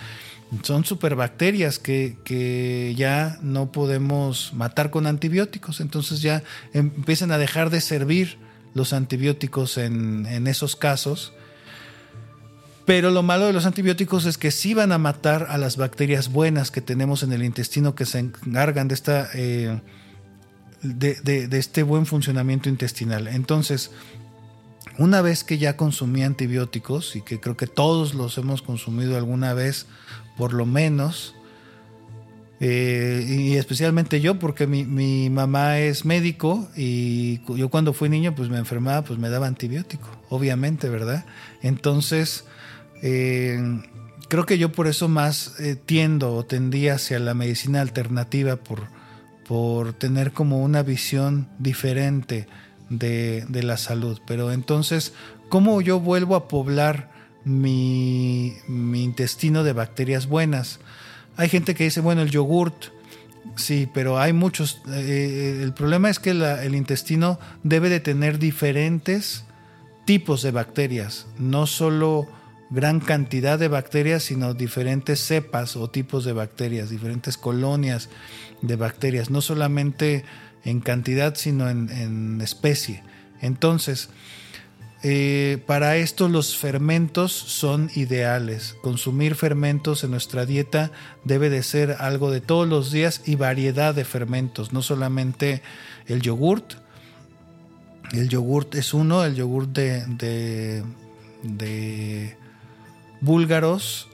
[0.64, 5.82] son superbacterias que, que ya no podemos matar con antibióticos.
[5.82, 6.44] Entonces ya
[6.74, 8.38] empiezan a dejar de servir
[8.74, 11.34] los antibióticos en, en, esos casos.
[12.86, 16.32] Pero lo malo de los antibióticos es que sí van a matar a las bacterias
[16.32, 19.82] buenas que tenemos en el intestino que se encargan de, esta, eh,
[20.82, 21.16] de,
[21.48, 23.28] de, este buen funcionamiento intestinal.
[23.28, 23.92] Entonces,
[24.98, 29.54] una vez que ya consumí antibióticos, y que creo que todos los hemos consumido alguna
[29.54, 29.88] vez
[30.38, 31.34] por lo menos.
[32.60, 38.50] Eh, y especialmente yo, porque mi, mamá es médico y yo cuando fui niño, pues
[38.50, 41.26] me enfermaba, pues me daba antibiótico, obviamente, ¿verdad?
[41.62, 42.46] Entonces,
[43.04, 43.60] eh,
[44.28, 48.88] creo que yo por eso más eh, tiendo o tendía hacia la medicina alternativa, por,
[49.48, 52.48] por tener como una visión diferente
[52.90, 54.20] de, de la salud.
[54.26, 55.14] Pero entonces,
[55.50, 57.17] ¿cómo yo vuelvo a poblar?
[57.48, 60.80] Mi, intestino de bacterias buenas.
[61.38, 62.88] Hay gente que dice, bueno, el yogurt,
[63.56, 64.82] sí, pero hay muchos.
[64.90, 69.46] Eh, el problema es que el intestino debe de tener diferentes
[70.06, 72.28] tipos de bacterias, no solo
[72.70, 78.10] gran cantidad de bacterias, sino diferentes cepas o tipos de bacterias, diferentes colonias
[78.62, 80.26] de bacterias, no solamente
[80.66, 83.04] en cantidad, sino en, en especie.
[83.42, 84.10] Entonces,
[85.10, 88.76] eh, para esto los fermentos son ideales.
[88.82, 90.92] Consumir fermentos en nuestra dieta
[91.24, 95.62] debe de ser algo de todos los días y variedad de fermentos, no solamente
[96.08, 96.74] el yogurt.
[98.12, 100.84] El yogurt es uno, el yogurt de,
[103.22, 104.10] búlgaros,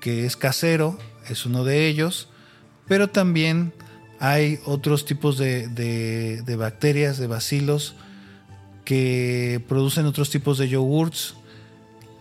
[0.00, 0.98] que es casero,
[1.30, 2.28] es uno de ellos,
[2.86, 3.72] pero también
[4.20, 7.96] hay otros tipos de, de bacterias, de bacilos,
[8.86, 11.34] que producen otros tipos de yogurts.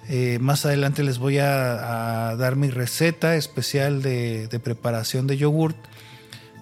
[0.09, 5.77] Eh, más adelante les voy a, dar mi receta especial de, preparación de yogurt,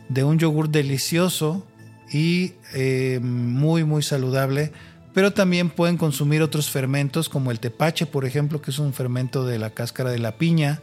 [0.09, 1.65] de un yogurt delicioso
[2.11, 4.71] y eh, muy muy saludable,
[5.13, 9.45] pero también pueden consumir otros fermentos como el tepache, por ejemplo, que es un fermento
[9.45, 10.81] de la cáscara de la piña.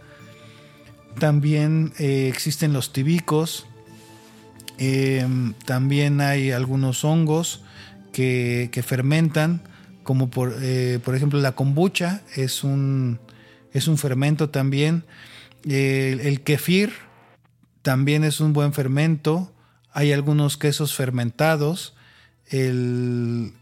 [1.19, 3.67] También eh, existen los tibicos,
[5.67, 7.61] también hay algunos hongos
[8.13, 9.63] que, fermentan,
[10.03, 13.19] como por, eh, por, ejemplo la kombucha es un,
[13.73, 15.05] es un fermento también.
[15.65, 16.93] el, kefir
[17.83, 19.53] también es un buen fermento.
[19.93, 21.95] Hay algunos quesos fermentados.
[22.47, 23.53] El,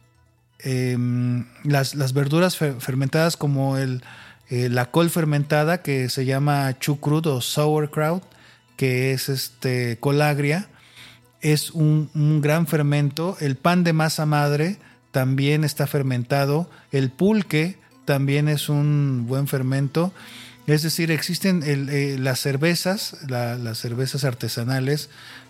[0.61, 4.03] em, las, verduras fermentadas como el,
[4.49, 8.23] eh, la col fermentada que se llama chucrut o sauerkraut,
[8.77, 10.69] que es este colagria
[11.41, 13.36] es un, gran fermento.
[13.41, 14.78] El pan de masa madre
[15.11, 16.70] también está fermentado.
[16.93, 20.12] El pulque también es un buen fermento.
[20.66, 25.09] Es decir, existen eh, las cervezas, las cervezas artesanales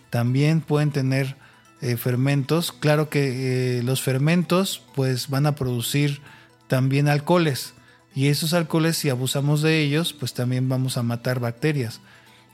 [0.09, 1.35] también pueden tener
[1.81, 2.71] eh, fermentos.
[2.71, 6.21] Claro que eh, los fermentos pues van a producir
[6.67, 7.73] también alcoholes
[8.15, 12.01] y esos alcoholes si abusamos de ellos pues también vamos a matar bacterias.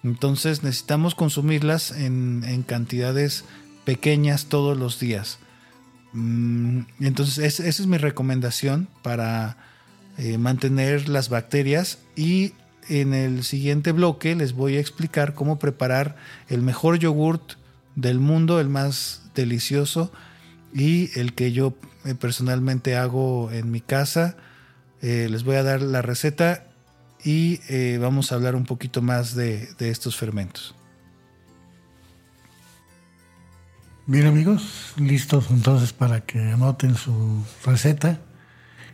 [0.05, 3.43] Entonces necesitamos consumirlas en, cantidades
[3.85, 5.39] pequeñas todos los días.
[6.13, 9.57] Mm, entonces esa es mi recomendación para
[10.19, 12.53] eh, mantener las bacterias y
[12.87, 16.15] en el siguiente bloque les voy a explicar cómo preparar
[16.49, 17.53] el mejor yogurt
[17.95, 20.11] del mundo, el más delicioso
[20.71, 21.73] y el que yo
[22.05, 24.37] eh, personalmente hago en mi casa
[25.01, 26.64] Eh, les voy a dar la receta
[27.25, 30.75] y eh, vamos a hablar un poquito más de, de estos fermentos.
[34.05, 38.19] Bien amigos, listos entonces para que anoten su receta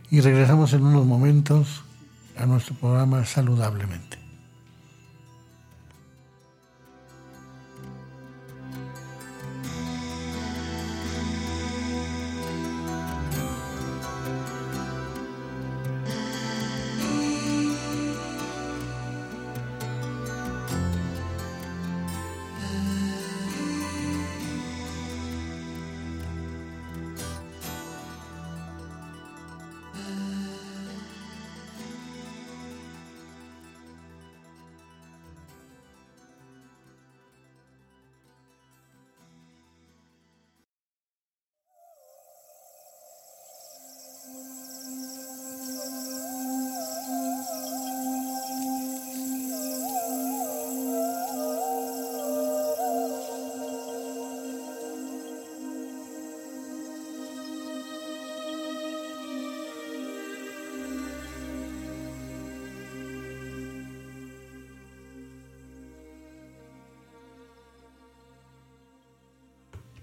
[0.09, 1.83] y regresamos en unos momentos
[2.37, 4.10] a nuestro programa saludablemente.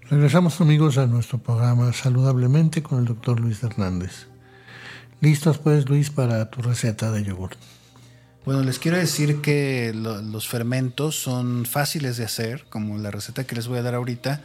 [0.09, 4.25] Regresamos amigos a nuestro programa Saludablemente con el doctor Luis Hernández.
[5.21, 7.51] Listos pues Luis para tu receta de yogur.
[8.43, 13.53] Bueno, les quiero decir que los fermentos son fáciles de hacer, como la receta que
[13.53, 14.41] les voy a dar ahorita.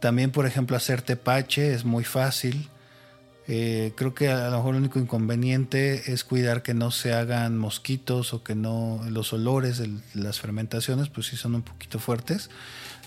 [0.00, 2.68] También, por ejemplo, hacer tepache es muy fácil.
[3.48, 7.56] Eh, creo que a lo mejor el único inconveniente es cuidar que no se hagan
[7.56, 12.50] mosquitos o que no los olores de las fermentaciones, pues sí son un poquito fuertes.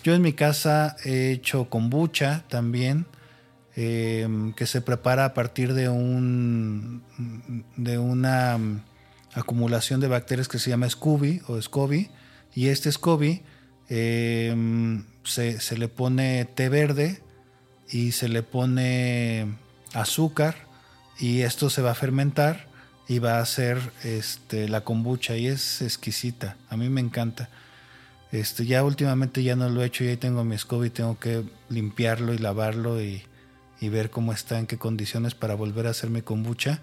[0.03, 3.05] Yo en mi casa he hecho kombucha también,
[3.75, 7.03] em, que se prepara a partir de un
[7.75, 8.81] de una mm,
[9.33, 12.09] acumulación de bacterias que se llama SCOBY o SCOBY.
[12.55, 13.43] Y este SCOBY
[13.89, 17.21] em, se, se, le pone té verde
[17.91, 19.47] y se le pone
[19.93, 20.55] azúcar
[21.19, 22.67] y esto se va a fermentar
[23.07, 26.57] y va a hacer este, la kombucha y es exquisita.
[26.69, 27.49] A mí me encanta.
[28.31, 31.43] Este, ya últimamente ya no lo he hecho, ya tengo mi escoba y tengo que
[31.69, 33.23] limpiarlo y lavarlo y,
[33.81, 36.81] ver cómo está, en qué condiciones para volver a hacer mi kombucha.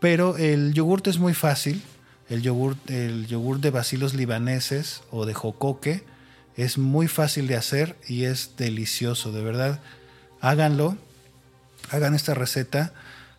[0.00, 1.82] Pero el yogurt es muy fácil.
[2.30, 6.04] El yogurt, el yogur de bacilos libaneses o de jocoque
[6.56, 9.80] es muy fácil de hacer y es delicioso, de verdad.
[10.40, 10.96] Háganlo,
[11.90, 12.92] hagan esta receta.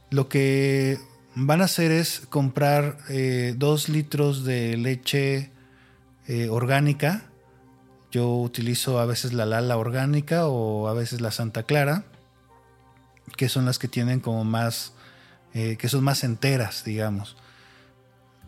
[0.10, 1.00] Lo que
[1.36, 5.52] van a hacer es comprar eh, dos litros de leche
[6.28, 7.32] eh, orgánica
[8.12, 12.04] yo utilizo a veces la Lala orgánica o a veces la Santa Clara,
[13.38, 14.92] que son las que tienen como más,
[15.54, 17.38] eh, que son más enteras, digamos.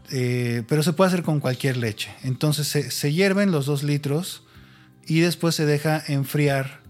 [0.09, 2.13] Pero se puede hacer con cualquier leche.
[2.23, 4.43] Entonces se, hierven los dos litros
[5.07, 6.81] y después se deja enfriar.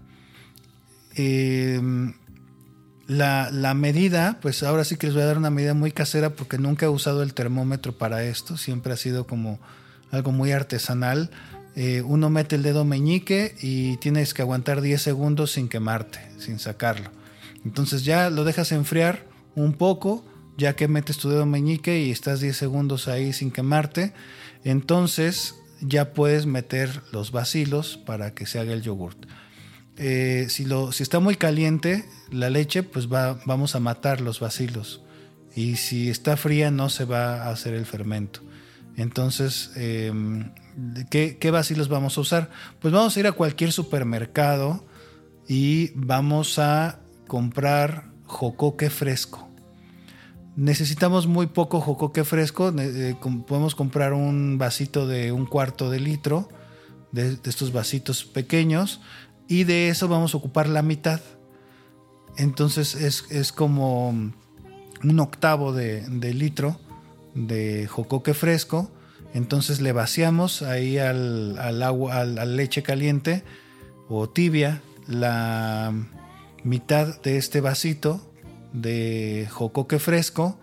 [3.06, 6.30] La, la, medida, pues ahora sí que les voy a dar una medida muy casera
[6.30, 9.60] porque nunca he usado el termómetro para esto, siempre ha sido como
[10.10, 11.30] algo muy artesanal.
[11.76, 16.58] Eh, uno mete el dedo meñique y tienes que aguantar 10 segundos sin quemarte, sin
[16.58, 17.10] sacarlo.
[17.64, 20.24] Entonces ya lo dejas enfriar un poco,
[20.56, 24.12] ya que metes tu dedo meñique y estás 10 segundos ahí sin quemarte.
[24.62, 29.26] Entonces ya puedes meter los vacilos para que se haga el yogurt.
[29.96, 35.02] Eh, si, lo, está muy caliente la leche, pues va, vamos a matar los vacilos.
[35.54, 38.40] Y si está fría no se va a hacer el fermento.
[38.96, 40.52] Entonces, em,
[41.10, 42.50] ¿qué, ¿qué vacilos vamos a usar?
[42.80, 44.84] Pues vamos a ir a cualquier supermercado
[45.48, 49.48] y vamos a comprar jocoque fresco.
[50.56, 52.72] Necesitamos muy poco jocoque fresco.
[52.78, 53.16] Eh,
[53.46, 56.48] podemos comprar un vasito de un cuarto de litro
[57.10, 59.00] de, estos vasitos pequeños
[59.48, 61.20] y de eso vamos a ocupar la mitad.
[62.36, 66.78] Entonces es, como un octavo de, de litro
[67.34, 68.90] de jocoque fresco.
[69.34, 73.42] Entonces le vaciamos ahí al, agua, al, leche caliente
[74.08, 75.92] o tibia la
[76.62, 78.32] mitad de este vasito
[78.72, 80.58] de jocoque fresco.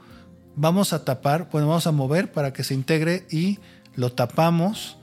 [0.55, 3.59] Vamos a tapar, pues vamos a mover para que se integre y
[3.95, 4.97] lo tapamos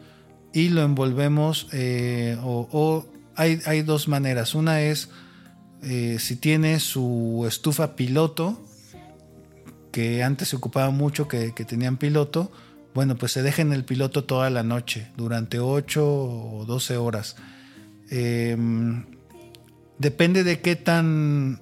[0.52, 1.68] y lo envolvemos.
[1.72, 3.06] Eh, o,
[3.38, 4.54] hay, dos maneras.
[4.54, 5.10] Una es
[5.82, 8.60] eh, si tiene su estufa piloto,
[9.92, 12.50] que antes se ocupaba mucho, que, tenían piloto,
[12.94, 17.36] bueno, pues se dejen el piloto toda la noche, durante 8 o 12 horas.
[18.10, 19.06] Em,
[19.98, 21.60] depende de qué tan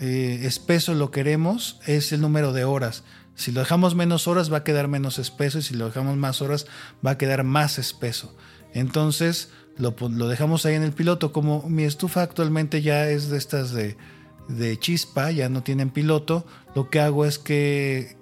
[0.00, 3.04] eh, espeso lo queremos, es el número de horas.
[3.36, 6.42] Si lo dejamos menos horas va a quedar menos espeso y si lo dejamos más
[6.42, 6.66] horas
[7.04, 8.36] va a quedar más espeso.
[8.72, 11.32] Entonces lo, dejamos ahí en el piloto.
[11.32, 13.96] Como mi estufa actualmente ya es de estas de,
[14.78, 18.16] chispa, ya no tienen piloto, lo que hago es que,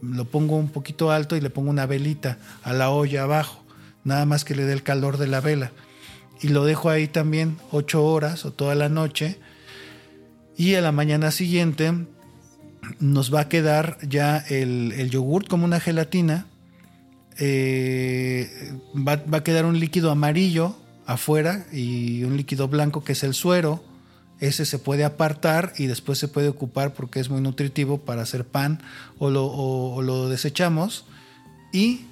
[0.00, 3.64] lo pongo un poquito alto y le pongo una velita a la olla abajo,
[4.04, 5.72] nada más que le dé el calor de la vela.
[6.40, 9.38] Y lo dejo ahí también ocho horas o toda la noche.
[10.56, 11.92] Y a la mañana siguiente
[13.00, 16.46] nos va a quedar ya el, el yogurt como una gelatina.
[17.38, 20.76] Eh, va, va, a quedar un líquido amarillo
[21.06, 23.82] afuera y un líquido blanco que es el suero.
[24.40, 28.44] Ese se puede apartar y después se puede ocupar porque es muy nutritivo para hacer
[28.44, 28.80] pan
[29.18, 31.06] o lo, lo desechamos.
[31.72, 32.02] Y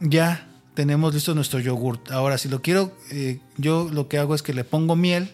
[0.00, 2.10] ya tenemos listo nuestro yogurt.
[2.10, 5.30] Ahora, si lo quiero, eh, yo lo que hago es que le pongo miel,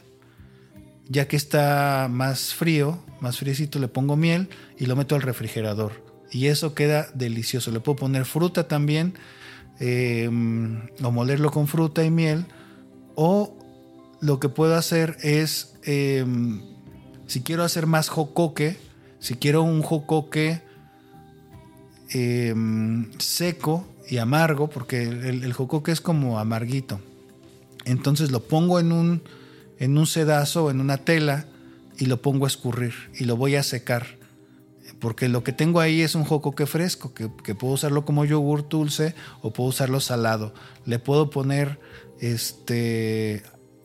[1.09, 6.08] ya que está más frío, más friecito, le pongo miel y lo meto al refrigerador.
[6.31, 7.71] Y eso queda delicioso.
[7.71, 9.15] Le puedo poner fruta también,
[9.81, 12.47] eh, o molerlo con fruta y miel.
[13.15, 13.57] O
[14.21, 16.63] lo que puedo hacer es, em,
[17.27, 18.77] si quiero hacer más jocoque,
[19.19, 20.63] si quiero un jocoque
[22.11, 27.01] em, seco y amargo, porque el, el, jocoque es como amarguito.
[27.85, 29.23] Entonces lo pongo en un,
[29.79, 31.47] en un sedazo, en una tela,
[31.99, 34.18] y lo pongo a escurrir y lo voy a secar.
[35.01, 36.25] Porque lo que tengo ahí es un
[36.67, 40.55] fresco, que, que puedo usarlo como yogur dulce o puedo usarlo salado.
[40.85, 41.79] Le puedo poner
[42.21, 43.43] este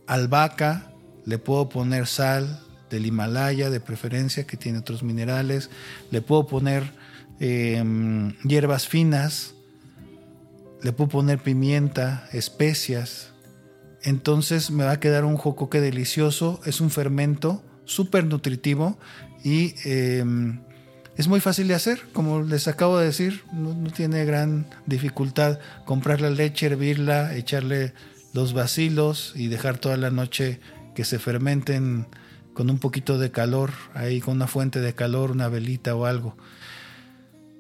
[0.08, 0.92] albahaca,
[1.26, 2.60] le puedo poner sal
[2.90, 5.70] del Himalaya de preferencia que tiene otros minerales,
[6.12, 6.92] le puedo poner
[7.40, 9.56] em, hierbas finas,
[10.82, 13.32] le puedo poner pimienta, especias.
[14.04, 18.98] Entonces me va a quedar un jocoque delicioso, es un fermento súper nutritivo
[19.44, 20.62] y em,
[21.16, 26.22] es muy fácil de hacer, como les acabo de decir, no, tiene gran dificultad comprar
[26.22, 27.94] la leche, hervirla, echarle
[28.34, 30.60] los vacilos y dejar toda la noche
[30.96, 32.08] que se fermenten
[32.54, 36.36] con un poquito de calor, ahí con una fuente de calor, una velita o algo.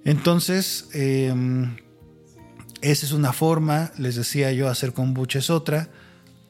[0.03, 1.77] Entonces, em,
[2.81, 5.89] esa es una forma, les decía yo, hacer kombucha es otra.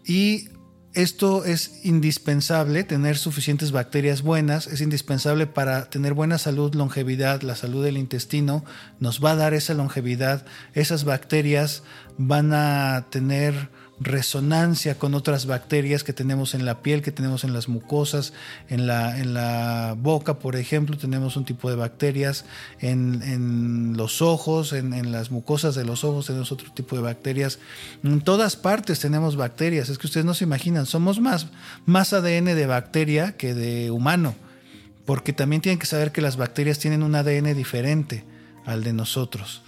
[0.05, 0.49] Y
[0.93, 7.55] esto es indispensable, tener suficientes bacterias buenas, es indispensable para tener buena salud, longevidad, la
[7.55, 8.63] salud del intestino,
[8.99, 11.83] nos va a dar esa longevidad, esas bacterias
[12.17, 17.53] van a tener resonancia con otras bacterias que tenemos en la piel, que tenemos en
[17.53, 18.33] las mucosas,
[18.67, 22.45] en la, en la boca, por ejemplo, tenemos un tipo de bacterias,
[22.79, 27.59] en, los ojos, en, las mucosas de los ojos tenemos otro tipo de bacterias,
[28.03, 31.47] en todas partes tenemos bacterias, es que ustedes no se imaginan, somos más,
[31.85, 34.35] más ADN de bacteria que de humano,
[35.05, 38.23] porque también tienen que saber que las bacterias tienen un ADN diferente
[38.65, 39.61] al de nosotros,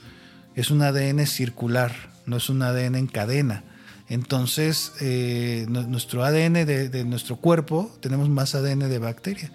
[0.56, 1.94] es un ADN circular,
[2.26, 3.64] no es un ADN en cadena.
[4.08, 9.52] Entonces, eh, nuestro ADN de, nuestro cuerpo, tenemos más ADN de bacteria.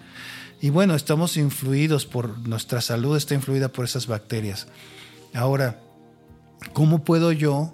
[0.59, 4.67] Y bueno, estamos influidos por, nuestra salud está influida por esas bacterias.
[5.33, 5.79] Ahora,
[6.73, 7.73] ¿cómo puedo yo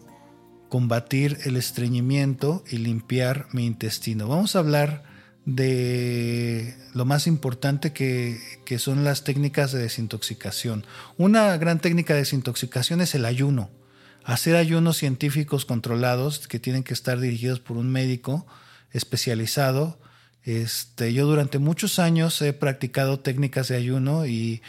[0.69, 4.27] combatir el estreñimiento y limpiar mi intestino?
[4.27, 5.03] Vamos a hablar
[5.45, 10.85] de lo más importante que, que son las técnicas de desintoxicación.
[11.17, 13.69] Una gran técnica de desintoxicación es el ayuno
[14.27, 18.45] hacer ayunos científicos controlados que tienen que estar dirigidos por un médico
[18.91, 19.97] especializado.
[20.43, 24.61] Este, yo durante muchos años he practicado técnicas de ayuno y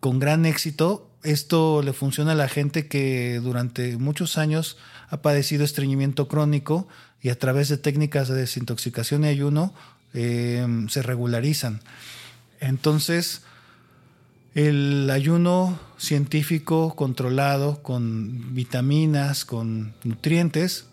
[0.00, 1.08] con gran éxito.
[1.22, 4.76] Esto le funciona a la gente que durante muchos años
[5.10, 6.88] ha padecido estreñimiento crónico
[7.20, 9.72] y a través de técnicas de desintoxicación y ayuno
[10.12, 11.80] eh, se regularizan.
[12.58, 13.42] Entonces,
[14.54, 20.86] el ayuno científico controlado con vitaminas, con nutrientes,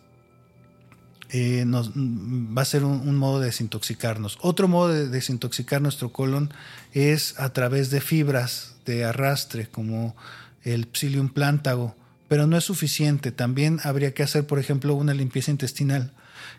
[1.32, 4.40] eh, nos, va a ser un, modo de desintoxicarnos.
[4.42, 6.52] Otro modo de desintoxicar nuestro colon
[6.94, 10.16] es a través de fibras de arrastre, como
[10.64, 11.96] el psyllium plántago,
[12.28, 13.32] pero no es suficiente.
[13.32, 16.14] También habría que hacer, por ejemplo, una limpieza intestinal,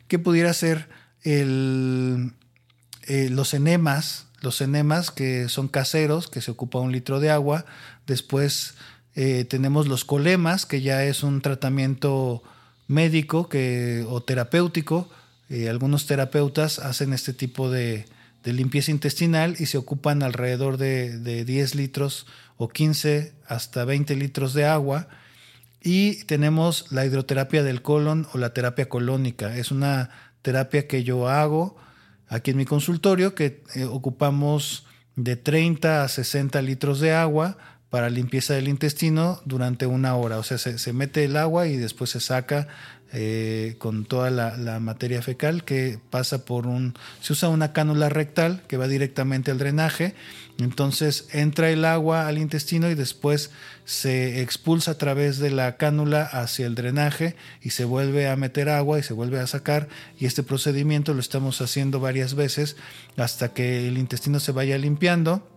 [0.06, 0.88] que pudiera ser
[1.22, 2.32] el,
[3.08, 7.64] eh, los enemas, los enemas que son caseros, que se ocupa un litro de agua.
[8.06, 8.74] Después
[9.14, 12.42] eh, tenemos los colemas, que ya es un tratamiento
[12.88, 15.08] médico que, o terapéutico.
[15.48, 18.06] Eh, algunos terapeutas hacen este tipo de,
[18.44, 22.26] limpieza intestinal y se ocupan alrededor de, de 10 litros
[22.56, 25.08] o 15 hasta 20 litros de agua.
[25.82, 29.56] Y tenemos la hidroterapia del colon o la terapia colónica.
[29.56, 30.10] Es una
[30.42, 31.76] terapia que yo hago
[32.30, 37.58] aquí en mi consultorio que eh, ocupamos de 30 a 60 litros de agua
[37.90, 40.38] para limpieza del intestino durante una hora.
[40.38, 42.68] O sea, se, mete el agua y después se saca
[43.12, 46.94] eh, con toda la, materia fecal que pasa por un...
[47.20, 50.14] Se usa una cánula rectal que va directamente al drenaje.
[50.58, 53.50] Entonces entra el agua al intestino y después
[53.84, 58.68] se expulsa a través de la cánula hacia el drenaje y se vuelve a meter
[58.68, 59.88] agua y se vuelve a sacar.
[60.18, 62.76] Y este procedimiento lo estamos haciendo varias veces
[63.16, 65.48] hasta que el intestino se vaya limpiando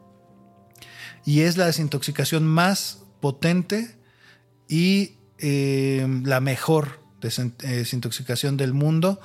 [1.26, 3.96] y es la desintoxicación más potente
[4.68, 9.20] y eh, la mejor desintoxicación del mundo.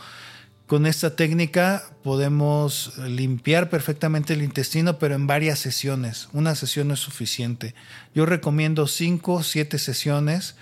[0.66, 6.28] Con esta técnica podemos limpiar perfectamente el intestino, pero en varias sesiones.
[6.32, 7.74] Una sesión no es suficiente.
[8.14, 10.56] Yo recomiendo 5 o 7 sesiones,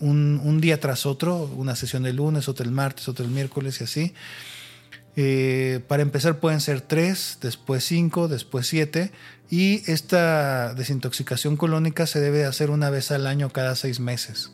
[0.00, 3.84] un, día tras otro, una sesión el lunes, otra el martes, otra el miércoles y
[3.84, 4.14] así.
[5.16, 9.10] Eh, para empezar pueden ser 3, después 5, después 7
[9.50, 14.52] y esta desintoxicación colónica se debe hacer una vez al año cada seis meses.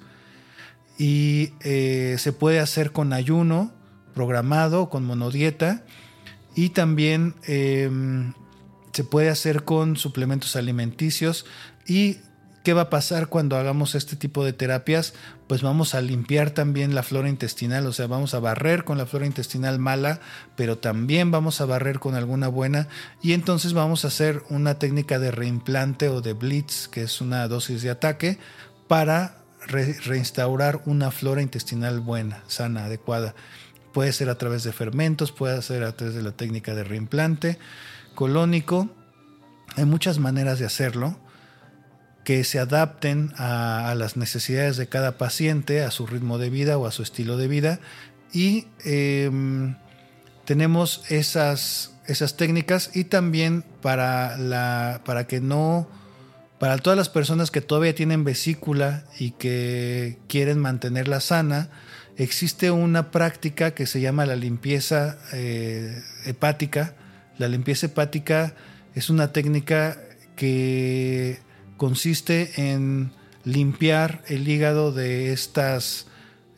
[0.98, 3.72] Y eh, se puede hacer con ayuno
[4.14, 5.84] programado, con monodieta.
[6.54, 8.32] Y también em,
[8.92, 11.44] se puede hacer con suplementos alimenticios.
[11.86, 12.18] Y
[12.66, 15.14] ¿Qué va a pasar cuando hagamos este tipo de terapias?
[15.46, 19.06] Pues vamos a limpiar también la flora intestinal, o sea, vamos a barrer con la
[19.06, 20.18] flora intestinal mala,
[20.56, 22.88] pero también vamos a barrer con alguna buena
[23.22, 27.46] y entonces vamos a hacer una técnica de reimplante o de blitz, que es una
[27.46, 28.40] dosis de ataque,
[28.88, 33.34] para reinstaurar una flora intestinal buena, sana, adecuada.
[33.92, 37.58] Puede ser a través de fermentos, puede ser a través de la técnica de reimplante
[38.14, 38.88] colónico.
[39.76, 41.16] Hay muchas maneras de hacerlo
[42.24, 46.86] que se adapten a, las necesidades de cada paciente, a su ritmo de vida o
[46.86, 47.78] a su estilo de vida.
[48.32, 49.76] Y em,
[50.44, 55.86] tenemos esas, esas técnicas y también para, la, para que no,
[56.58, 61.68] para todas las personas que todavía tienen vesícula y que quieren mantenerla sana,
[62.16, 66.94] existe una práctica que se llama la limpieza eh, hepática.
[67.38, 68.54] La limpieza hepática
[68.94, 69.98] es una técnica
[70.34, 71.38] que
[71.76, 73.10] consiste en
[73.44, 76.06] limpiar el hígado de estas,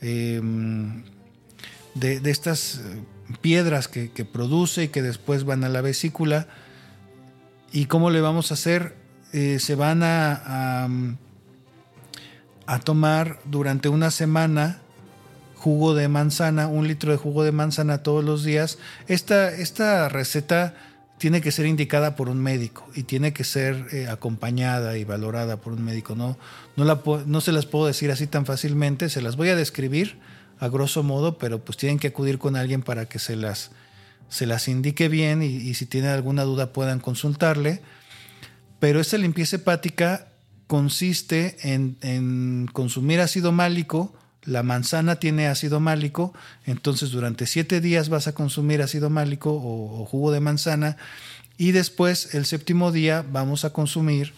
[0.00, 1.02] em,
[1.94, 3.02] de, estas eh,
[3.40, 6.46] piedras que, produce y que después van a la vesícula.
[7.72, 8.94] ¿Y cómo le vamos a hacer?
[9.32, 10.88] Eh, se van a,
[12.66, 14.78] a, tomar durante una semana
[15.54, 18.78] jugo de manzana, un litro de jugo de manzana todos los días.
[19.06, 20.74] Esta, esta receta
[21.18, 25.56] tiene que ser indicada por un médico y tiene que ser eh, acompañada y valorada
[25.56, 26.14] por un médico.
[26.14, 26.38] No,
[26.76, 30.18] no, la, no se las puedo decir así tan fácilmente, se las voy a describir
[30.60, 33.70] a grosso modo, pero pues tienen que acudir con alguien para que se las,
[34.28, 37.82] se las indique bien y, si tienen alguna duda puedan consultarle.
[38.78, 40.28] Pero esta limpieza hepática
[40.66, 44.14] consiste en, consumir ácido málico,
[44.44, 46.32] la manzana tiene ácido málico,
[46.64, 50.96] entonces durante siete días vas a consumir ácido málico o, jugo de manzana
[51.56, 54.32] y después el séptimo día vamos a consumir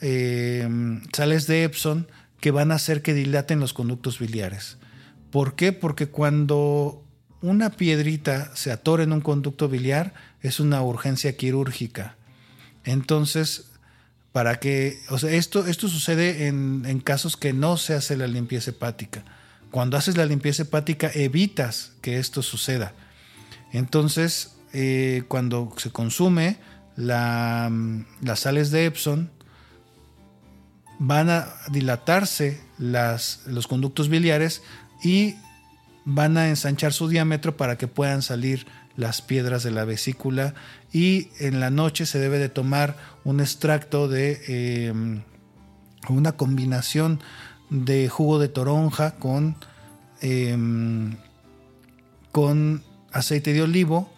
[0.00, 2.06] em, sales de Epson
[2.40, 4.78] que van a hacer que dilaten los conductos biliares.
[5.30, 5.72] ¿Por qué?
[5.72, 7.04] Porque cuando
[7.42, 12.16] una piedrita se atora en un conducto biliar es una urgencia quirúrgica.
[12.84, 13.69] Entonces,
[14.32, 18.26] para que, o sea, esto, esto sucede en, en casos que no se hace la
[18.26, 19.24] limpieza hepática
[19.70, 22.92] cuando haces la limpieza hepática evitas que esto suceda.
[23.72, 26.58] Entonces, eh, cuando se consume
[26.96, 27.70] las
[28.34, 29.30] sales de Epson,
[30.98, 34.62] van a dilatarse los conductos biliares
[35.02, 35.36] y
[36.04, 38.66] van a ensanchar su diámetro para que puedan salir
[39.00, 40.54] las piedras de la vesícula
[40.92, 44.92] y en la noche se debe de tomar un extracto de eh,
[46.08, 47.20] una combinación
[47.70, 49.56] de jugo de toronja con,
[50.20, 51.16] em,
[52.30, 52.82] con
[53.12, 54.12] aceite de olivo.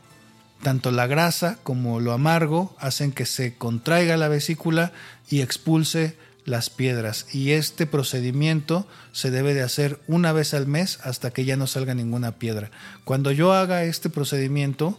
[0.62, 4.92] Tanto la grasa como lo amargo hacen que se contraiga la vesícula
[5.28, 7.26] y expulse las piedras.
[7.32, 11.66] Y este procedimiento se debe de hacer una vez al mes hasta que ya no
[11.66, 12.70] salga ninguna piedra.
[13.04, 14.98] Cuando yo haga este procedimiento,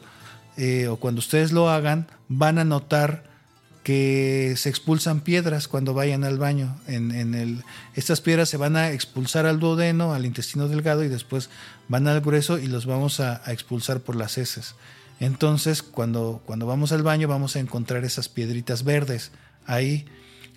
[0.58, 3.32] eh, o cuando ustedes lo hagan, van a notar
[3.84, 6.78] que se expulsan piedras cuando vayan al baño.
[6.88, 7.64] En, el,
[7.96, 11.50] estas piedras se van a expulsar al duodeno, al intestino delgado y después
[11.89, 14.76] van al grueso y los vamos a, expulsar por las heces.
[15.20, 19.32] Entonces, cuando, cuando vamos al baño vamos a encontrar esas piedritas verdes
[19.66, 20.06] ahí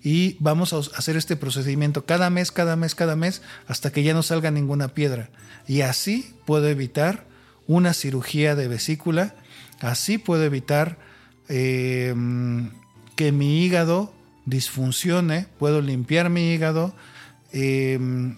[0.07, 4.13] y vamos a hacer este procedimiento cada mes, cada mes, cada mes hasta que ya
[4.13, 5.29] no salga ninguna piedra.
[5.67, 7.25] Y así puedo evitar
[7.67, 9.35] una cirugía de vesícula,
[9.81, 10.97] así puedo evitar...
[11.49, 12.13] Eh,
[13.17, 14.13] que mi hígado
[14.45, 16.93] disfuncione, puedo limpiar mi hígado
[17.51, 18.37] em,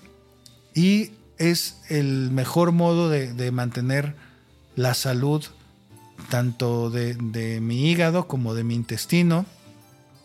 [0.73, 4.15] y es el mejor modo de, mantener
[4.75, 5.43] la salud
[6.29, 9.45] tanto de, de, mi hígado como de mi intestino.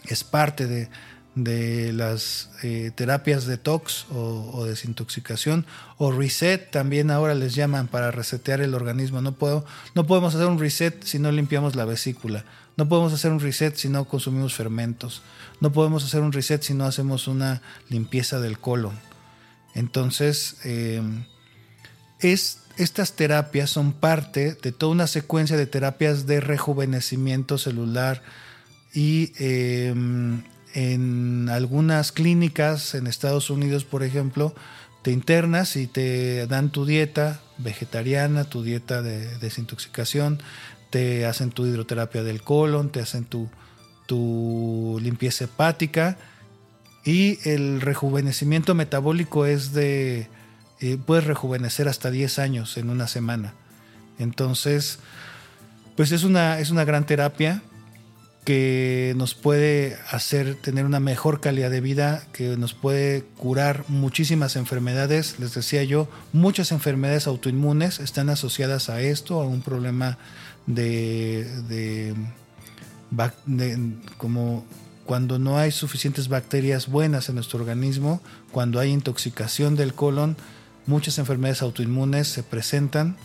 [0.04, 0.88] Es parte de,
[1.34, 5.66] de las eh, terapias detox o, o, desintoxicación
[5.98, 9.20] o reset también ahora les llaman para resetear el organismo.
[9.20, 9.64] No puedo
[9.94, 12.44] no podemos hacer un reset si no limpiamos la vesícula.
[12.76, 15.22] No podemos hacer un reset si no consumimos fermentos.
[15.60, 18.98] No podemos hacer un reset si no hacemos una limpieza del colon.
[19.74, 21.24] Entonces em,
[22.20, 28.22] es, estas terapias son parte de toda una secuencia de terapias de rejuvenecimiento celular
[28.92, 30.42] y em,
[30.74, 34.54] en algunas clínicas en Estados Unidos, por ejemplo,
[35.02, 40.42] te internas y te dan tu dieta vegetariana, tu dieta de desintoxicación,
[40.90, 43.48] te hacen tu hidroterapia del colon, te hacen tu,
[44.06, 46.16] tu limpieza hepática
[47.04, 50.28] y el rejuvenecimiento metabólico es de,
[50.80, 53.54] eh, puedes rejuvenecer hasta 10 años en una semana.
[54.18, 54.98] Entonces,
[55.96, 57.62] pues es una, es una gran terapia
[58.44, 64.56] que nos puede hacer tener una mejor calidad de vida, que nos puede curar muchísimas
[64.56, 65.38] enfermedades.
[65.38, 70.18] Les decía yo, muchas enfermedades autoinmunes están asociadas a esto, a un problema
[70.66, 72.14] de,
[74.18, 74.64] como
[75.06, 78.20] cuando no hay suficientes bacterias buenas en nuestro organismo,
[78.52, 80.36] cuando hay intoxicación del colon,
[80.86, 83.16] muchas enfermedades autoinmunes se presentan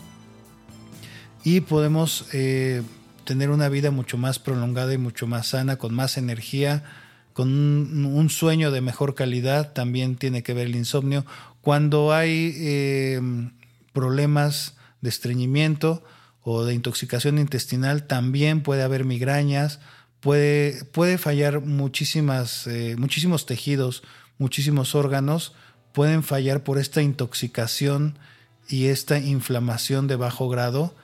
[1.44, 2.82] y podemos eh,
[3.30, 6.82] tener una vida mucho más prolongada y mucho más sana, con más energía,
[7.32, 7.48] con
[8.04, 11.24] un, sueño de mejor calidad, también tiene que ver el insomnio.
[11.60, 13.20] Cuando hay eh,
[13.92, 16.02] problemas de estreñimiento
[16.42, 19.78] o de intoxicación intestinal, también puede haber migrañas,
[20.18, 24.02] puede, puede fallar muchísimas, eh, muchísimos tejidos,
[24.38, 25.54] muchísimos órganos,
[25.92, 28.18] pueden fallar por esta intoxicación
[28.68, 30.96] y esta inflamación de bajo grado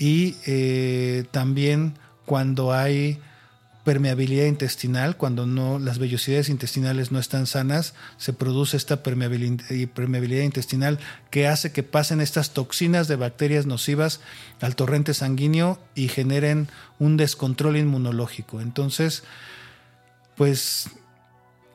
[0.00, 1.94] y eh, también
[2.24, 3.20] cuando hay
[3.84, 10.98] permeabilidad intestinal, cuando no las vellosidades intestinales no están sanas, se produce esta permeabilidad, intestinal
[11.30, 14.20] que hace que pasen estas toxinas de bacterias nocivas
[14.60, 18.60] al torrente sanguíneo y generen un descontrol inmunológico.
[18.60, 19.22] Entonces,
[20.34, 20.88] pues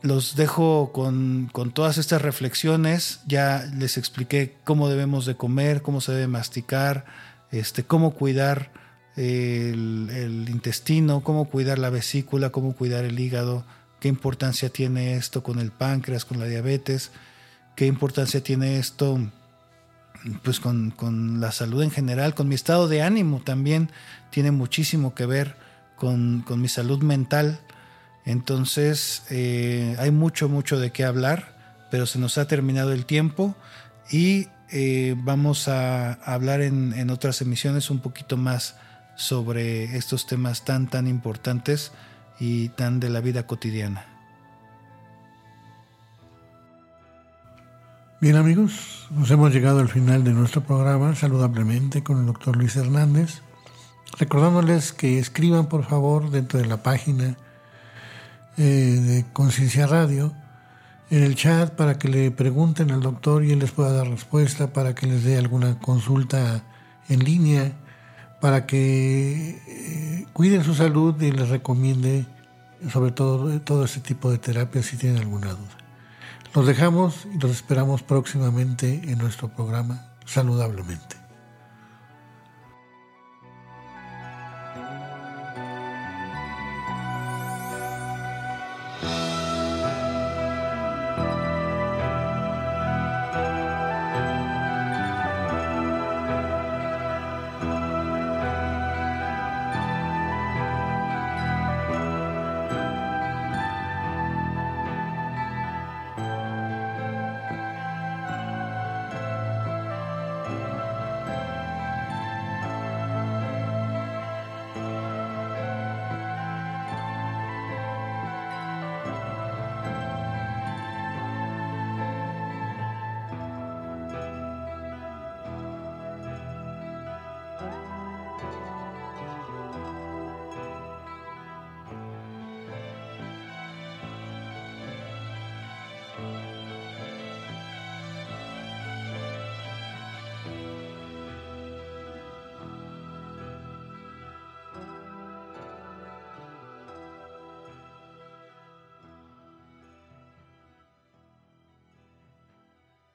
[0.01, 3.21] los dejo con, con, todas estas reflexiones.
[3.27, 7.05] Ya les expliqué cómo debemos de comer, cómo se debe masticar,
[7.51, 8.71] este, cómo cuidar
[9.15, 13.65] el, intestino, cómo cuidar la vesícula, cómo cuidar el hígado,
[13.99, 17.11] qué importancia tiene esto con el páncreas, con la diabetes,
[17.75, 19.19] qué importancia tiene esto
[20.43, 23.91] pues con, la salud en general, con mi estado de ánimo también
[24.31, 25.55] tiene muchísimo que ver
[25.95, 27.59] con, mi salud mental.
[28.25, 33.55] Entonces eh, hay mucho, mucho de qué hablar, pero se nos ha terminado el tiempo
[34.11, 38.75] y eh, vamos a hablar en, otras emisiones un poquito más
[39.15, 41.91] sobre estos temas tan, tan importantes
[42.39, 44.05] y tan de la vida cotidiana.
[48.21, 52.75] Bien amigos, nos hemos llegado al final de nuestro programa saludablemente con el doctor Luis
[52.75, 53.41] Hernández,
[54.17, 57.37] recordándoles que escriban por favor dentro de la página
[58.57, 60.33] eh, de Conciencia Radio
[61.09, 64.73] en el chat para que le pregunten al doctor y él les pueda dar respuesta,
[64.73, 66.63] para que les dé alguna consulta
[67.09, 67.73] en línea,
[68.41, 72.25] para que eh, cuiden su salud y les recomiende
[72.91, 75.77] sobre todo todo este tipo de terapias si tienen alguna duda.
[76.53, 81.24] Los dejamos y los esperamos próximamente en nuestro programa Saludablemente.